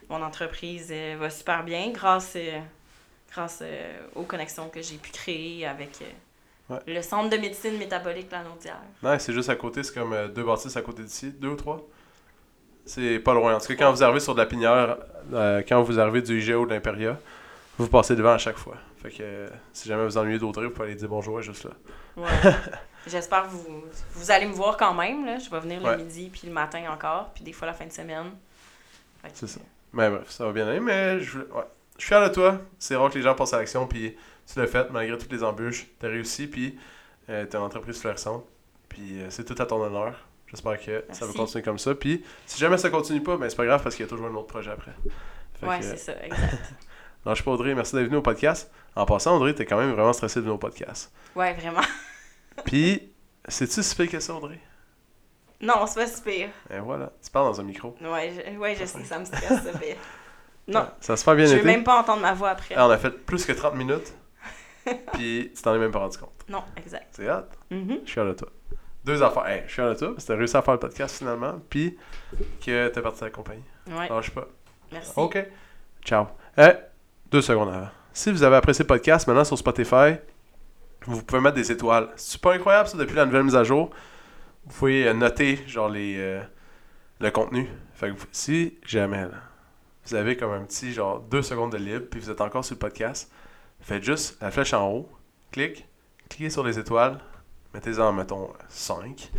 Mon 0.09 0.21
entreprise 0.21 0.87
euh, 0.91 1.17
va 1.19 1.29
super 1.29 1.63
bien 1.63 1.89
grâce, 1.89 2.37
grâce 3.31 3.61
aux 4.15 4.23
connexions 4.23 4.69
que 4.69 4.81
j'ai 4.81 4.97
pu 4.97 5.11
créer 5.11 5.65
avec 5.67 5.91
Ouais. 6.69 6.79
le 6.87 7.01
Centre 7.03 7.29
de 7.29 7.37
médecine 7.37 7.77
métabolique 7.77 8.31
Lanaudière. 8.31 8.79
Non, 9.03 9.17
c'est 9.19 9.33
juste 9.33 9.49
à 9.49 9.55
côté, 9.55 9.83
c'est 9.83 9.93
comme 9.93 10.13
euh, 10.13 10.27
deux 10.27 10.43
bâtisses 10.43 10.75
à 10.75 10.81
côté 10.81 11.03
d'ici, 11.03 11.31
deux 11.31 11.49
ou 11.49 11.55
trois. 11.55 11.85
C'est 12.85 13.19
pas 13.19 13.33
loin. 13.33 13.55
En 13.55 13.59
tout 13.59 13.67
cas, 13.67 13.75
quand 13.75 13.91
vous 13.91 14.03
arrivez 14.03 14.19
sur 14.19 14.33
de 14.33 14.39
la 14.39 14.45
pinière, 14.45 14.97
euh, 15.33 15.61
quand 15.67 15.81
vous 15.83 15.99
arrivez 15.99 16.21
du 16.21 16.39
IGA 16.39 16.57
ou 16.59 16.65
de 16.65 16.73
l'Imperia, 16.73 17.17
vous 17.77 17.87
passez 17.87 18.15
devant 18.15 18.31
à 18.33 18.37
chaque 18.37 18.57
fois. 18.57 18.75
Fait 19.01 19.09
que 19.09 19.17
euh, 19.21 19.47
si 19.73 19.87
jamais 19.89 20.05
vous 20.05 20.17
ennuyez 20.17 20.39
d'Audrey, 20.39 20.65
vous 20.65 20.71
pouvez 20.71 20.87
aller 20.87 20.95
dire 20.95 21.07
bonjour, 21.09 21.41
juste 21.41 21.65
là. 21.65 21.71
Ouais. 22.17 22.27
J'espère 23.07 23.43
que 23.43 23.49
vous, 23.49 23.83
vous 24.13 24.31
allez 24.31 24.47
me 24.47 24.53
voir 24.53 24.77
quand 24.77 24.93
même. 24.95 25.25
Là. 25.25 25.37
Je 25.37 25.49
vais 25.49 25.59
venir 25.59 25.83
Ouais. 25.83 25.91
le 25.97 26.03
midi 26.03 26.29
puis 26.31 26.47
le 26.47 26.53
matin 26.53 26.83
encore. 26.91 27.29
Puis 27.35 27.43
des 27.43 27.53
fois 27.53 27.67
la 27.67 27.73
fin 27.73 27.85
de 27.85 27.91
semaine. 27.91 28.31
C'est 29.33 29.47
ça. 29.47 29.59
Mais 29.93 30.09
bref, 30.09 30.29
ça 30.29 30.45
va 30.45 30.51
bien 30.51 30.67
aller, 30.67 30.79
mais 30.79 31.19
je, 31.19 31.37
ouais. 31.39 31.45
je 31.97 32.01
suis 32.01 32.07
fier 32.07 32.27
de 32.27 32.33
toi. 32.33 32.57
C'est 32.79 32.95
rare 32.95 33.09
que 33.09 33.15
les 33.15 33.23
gens 33.23 33.33
passent 33.35 33.53
à 33.53 33.57
l'action, 33.59 33.87
puis 33.87 34.15
tu 34.51 34.59
l'as 34.59 34.67
fait 34.67 34.89
malgré 34.91 35.17
toutes 35.17 35.31
les 35.31 35.43
embûches. 35.43 35.87
T'as 35.99 36.07
réussi, 36.09 36.47
puis 36.47 36.77
euh, 37.29 37.45
t'as 37.49 37.57
une 37.59 37.63
entreprise 37.65 37.99
florissante. 37.99 38.45
Puis 38.89 39.21
euh, 39.21 39.27
c'est 39.29 39.43
tout 39.45 39.59
à 39.61 39.65
ton 39.65 39.81
honneur. 39.81 40.15
J'espère 40.47 40.79
que 40.79 41.03
ça 41.11 41.25
va 41.25 41.33
continuer 41.33 41.63
comme 41.63 41.79
ça. 41.79 41.95
Puis 41.95 42.23
si 42.45 42.59
jamais 42.59 42.77
ça 42.77 42.89
continue 42.89 43.21
pas, 43.21 43.35
ben 43.37 43.49
c'est 43.49 43.55
pas 43.55 43.65
grave 43.65 43.81
parce 43.83 43.95
qu'il 43.95 44.05
y 44.05 44.07
a 44.07 44.09
toujours 44.09 44.27
un 44.27 44.35
autre 44.35 44.47
projet 44.47 44.71
après. 44.71 44.91
Fait 45.59 45.65
Ouais, 45.65 45.79
que, 45.79 45.85
c'est 45.85 45.97
ça, 45.97 46.13
exact. 46.23 46.57
Non, 47.25 47.31
je 47.31 47.35
suis 47.37 47.43
pas 47.43 47.51
Audrey, 47.51 47.73
merci 47.73 47.95
d'être 47.95 48.05
venu 48.05 48.17
au 48.17 48.21
podcast. 48.21 48.69
En 48.95 49.03
passant, 49.07 49.35
Audrey, 49.35 49.55
t'es 49.55 49.65
quand 49.65 49.77
même 49.79 49.91
vraiment 49.93 50.13
stressé 50.13 50.35
de 50.39 50.41
venir 50.41 50.53
au 50.55 50.59
podcast. 50.59 51.11
Ouais, 51.35 51.53
vraiment. 51.55 51.81
Puis, 52.65 53.11
sais-tu 53.47 53.81
si 53.81 53.95
pire 53.95 54.11
que 54.11 54.19
ça, 54.19 54.35
Audrey? 54.35 54.59
Non, 55.59 55.87
c'est 55.87 55.95
pas 55.99 56.05
si 56.07 56.21
pire. 56.21 56.49
Et 56.69 56.77
voilà, 56.77 57.11
tu 57.23 57.31
parles 57.31 57.47
dans 57.47 57.59
un 57.59 57.63
micro. 57.63 57.95
Ouais, 57.99 58.31
je, 58.53 58.57
ouais, 58.59 58.75
je 58.79 58.85
sais, 58.85 59.03
ça 59.03 59.17
me 59.17 59.25
stresse, 59.25 59.63
ça 59.63 59.73
fait. 59.73 59.97
Non, 60.67 60.87
Ça 60.99 61.13
a 61.13 61.17
super 61.17 61.35
bien 61.35 61.45
je 61.45 61.55
été. 61.55 61.63
même 61.63 61.83
pas 61.83 61.99
entendre 61.99 62.21
ma 62.23 62.33
voix 62.33 62.49
après. 62.49 62.73
Ah, 62.75 62.87
on 62.87 62.89
a 62.91 62.97
fait 62.97 63.11
plus 63.11 63.45
que 63.45 63.51
30 63.53 63.75
minutes. 63.75 64.13
Puis, 65.13 65.51
tu 65.55 65.61
t'en 65.61 65.73
es 65.75 65.79
même 65.79 65.91
pas 65.91 65.99
rendu 65.99 66.17
compte. 66.17 66.31
Non, 66.49 66.63
exact. 66.77 67.07
C'est 67.11 67.27
hâte. 67.27 67.57
Mhm. 67.71 67.87
Je 68.03 68.05
suis 68.05 68.13
fier 68.13 68.25
de 68.25 68.33
toi. 68.33 68.49
Deux 69.03 69.21
affaires. 69.23 69.47
Hey, 69.47 69.61
je 69.65 69.67
suis 69.67 69.75
fier 69.75 69.89
de 69.89 69.95
toi 69.97 70.07
parce 70.13 70.23
que 70.23 70.27
t'as 70.27 70.37
réussi 70.37 70.57
à 70.57 70.61
faire 70.61 70.73
le 70.73 70.79
podcast 70.79 71.17
finalement. 71.17 71.59
Puis, 71.69 71.97
que 72.65 72.87
t'es 72.89 73.01
parti 73.01 73.19
de 73.21 73.25
la 73.25 73.31
compagnie. 73.31 73.63
Ouais, 73.87 74.09
Lâche 74.09 74.31
pas. 74.31 74.47
merci. 74.91 75.11
OK. 75.15 75.37
Ciao. 76.03 76.27
Eh, 76.57 76.71
deux 77.31 77.41
secondes 77.41 77.69
avant. 77.69 77.89
Si 78.13 78.31
vous 78.31 78.43
avez 78.43 78.55
apprécié 78.55 78.83
le 78.83 78.87
podcast, 78.87 79.27
maintenant 79.27 79.43
sur 79.43 79.57
Spotify, 79.57 80.15
vous 81.05 81.21
pouvez 81.23 81.41
mettre 81.41 81.55
des 81.55 81.71
étoiles. 81.71 82.09
C'est 82.15 82.39
pas 82.41 82.53
incroyable 82.53 82.87
ça 82.87 82.97
depuis 82.97 83.15
la 83.15 83.25
nouvelle 83.25 83.43
mise 83.43 83.55
à 83.55 83.63
jour. 83.63 83.89
Vous 84.65 84.73
pouvez 84.79 85.07
euh, 85.07 85.13
noter 85.13 85.59
genre 85.67 85.89
les 85.89 86.15
euh, 86.17 86.41
le 87.19 87.29
contenu. 87.31 87.69
Fait 87.93 88.09
que 88.11 88.15
si 88.31 88.77
jamais 88.85 89.21
là, 89.23 89.31
vous 90.05 90.15
avez 90.15 90.35
comme 90.37 90.51
un 90.51 90.63
petit 90.63 90.93
genre 90.93 91.19
deux 91.19 91.41
secondes 91.41 91.71
de 91.71 91.77
libre 91.77 92.05
puis 92.09 92.19
vous 92.19 92.29
êtes 92.31 92.41
encore 92.41 92.63
sur 92.65 92.75
le 92.75 92.79
podcast, 92.79 93.31
faites 93.85 94.03
juste 94.03 94.37
la 94.41 94.51
flèche 94.51 94.73
en 94.73 94.89
haut, 94.89 95.09
clique, 95.51 95.87
cliquez 96.29 96.49
sur 96.49 96.63
les 96.63 96.77
étoiles, 96.77 97.19
mettez-en 97.73 98.11
mettons 98.11 98.49
5 98.67 99.31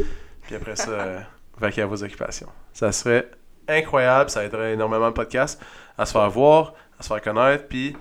puis 0.42 0.54
après 0.54 0.76
ça 0.76 1.26
vaquez 1.58 1.82
à 1.82 1.86
vos 1.86 2.02
occupations. 2.02 2.48
Ça 2.72 2.92
serait 2.92 3.30
incroyable, 3.68 4.30
ça 4.30 4.44
aiderait 4.44 4.74
énormément 4.74 5.08
le 5.08 5.14
podcast 5.14 5.60
à 5.98 6.06
se 6.06 6.12
faire 6.12 6.30
voir, 6.30 6.74
à 6.98 7.02
se 7.02 7.08
faire 7.08 7.20
connaître 7.20 7.66
puis 7.68 7.96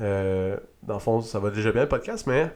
euh, 0.00 0.56
dans 0.82 0.94
le 0.94 1.00
fond, 1.00 1.22
ça 1.22 1.38
va 1.38 1.50
déjà 1.50 1.72
bien 1.72 1.82
le 1.82 1.88
podcast, 1.88 2.26
mais 2.26 2.52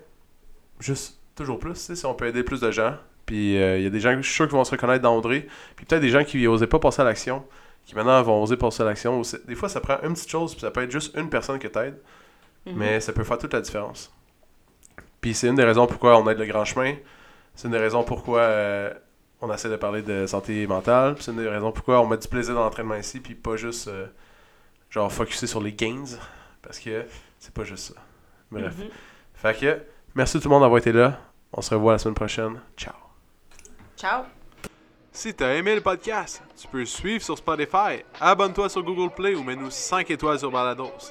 juste 0.80 1.20
toujours 1.34 1.58
plus, 1.58 1.74
tu 1.74 1.78
sais, 1.78 1.96
si 1.96 2.06
on 2.06 2.14
peut 2.14 2.26
aider 2.26 2.42
plus 2.42 2.60
de 2.60 2.70
gens. 2.70 2.94
Puis 3.26 3.56
euh, 3.56 3.78
il 3.78 3.84
y 3.84 3.86
a 3.86 3.90
des 3.90 4.00
gens, 4.00 4.16
je 4.16 4.22
suis 4.22 4.34
sûr, 4.34 4.48
qui 4.48 4.54
vont 4.54 4.64
se 4.64 4.70
reconnaître 4.70 5.02
dans 5.02 5.16
Audrey. 5.16 5.46
Puis 5.76 5.86
peut-être 5.86 6.00
des 6.00 6.08
gens 6.08 6.24
qui 6.24 6.42
n'osaient 6.42 6.66
pas 6.66 6.78
passer 6.78 7.02
à 7.02 7.04
l'action, 7.04 7.44
qui 7.84 7.94
maintenant 7.94 8.20
vont 8.22 8.42
oser 8.42 8.56
passer 8.56 8.82
à 8.82 8.86
l'action. 8.86 9.22
Des 9.46 9.54
fois, 9.54 9.68
ça 9.68 9.80
prend 9.80 9.98
une 10.02 10.14
petite 10.14 10.30
chose, 10.30 10.52
puis 10.52 10.62
ça 10.62 10.70
peut 10.70 10.82
être 10.82 10.90
juste 10.90 11.16
une 11.16 11.30
personne 11.30 11.58
que 11.58 11.68
t'aides, 11.68 12.00
Mhm. 12.66 12.74
mais 12.76 13.00
ça 13.00 13.12
peut 13.12 13.24
faire 13.24 13.38
toute 13.38 13.52
la 13.52 13.60
différence. 13.60 14.12
Puis 15.20 15.34
c'est 15.34 15.48
une 15.48 15.54
des 15.54 15.64
raisons 15.64 15.86
pourquoi 15.86 16.18
on 16.18 16.28
aide 16.28 16.38
le 16.38 16.46
grand 16.46 16.64
chemin. 16.64 16.94
C'est 17.54 17.66
une 17.66 17.72
des 17.72 17.78
raisons 17.78 18.04
pourquoi 18.04 18.40
euh, 18.40 18.92
on 19.40 19.52
essaie 19.52 19.68
de 19.68 19.76
parler 19.76 20.02
de 20.02 20.26
santé 20.26 20.66
mentale. 20.66 21.14
Puis 21.14 21.24
c'est 21.24 21.30
une 21.32 21.38
des 21.38 21.48
raisons 21.48 21.72
pourquoi 21.72 22.00
on 22.00 22.06
met 22.06 22.18
du 22.18 22.28
plaisir 22.28 22.54
dans 22.54 22.62
l'entraînement 22.62 22.94
ici, 22.94 23.20
puis 23.20 23.34
pas 23.34 23.56
juste 23.56 23.88
euh, 23.88 24.06
genre 24.90 25.10
focuser 25.12 25.46
sur 25.46 25.60
les 25.60 25.72
gains. 25.72 26.04
Parce 26.62 26.78
que 26.78 27.04
c'est 27.38 27.52
pas 27.52 27.64
juste 27.64 27.94
ça. 27.94 28.00
Bref. 28.50 28.76
Mhm. 28.78 28.88
Fait 29.34 29.58
que, 29.58 29.80
merci 30.14 30.38
tout 30.38 30.48
le 30.48 30.50
monde 30.50 30.62
d'avoir 30.62 30.78
été 30.78 30.92
là. 30.92 31.18
On 31.52 31.62
se 31.62 31.74
revoit 31.74 31.92
la 31.92 31.98
semaine 31.98 32.14
prochaine. 32.14 32.60
Ciao. 32.76 32.94
Ciao! 33.96 34.24
Si 35.10 35.34
t'as 35.34 35.54
aimé 35.54 35.74
le 35.74 35.80
podcast, 35.80 36.42
tu 36.56 36.68
peux 36.68 36.78
le 36.80 36.86
suivre 36.86 37.24
sur 37.24 37.36
Spotify, 37.36 38.04
abonne-toi 38.20 38.68
sur 38.68 38.82
Google 38.84 39.12
Play 39.12 39.34
ou 39.34 39.42
mets-nous 39.42 39.70
5 39.70 40.08
étoiles 40.10 40.38
sur 40.38 40.52
Balados. 40.52 41.10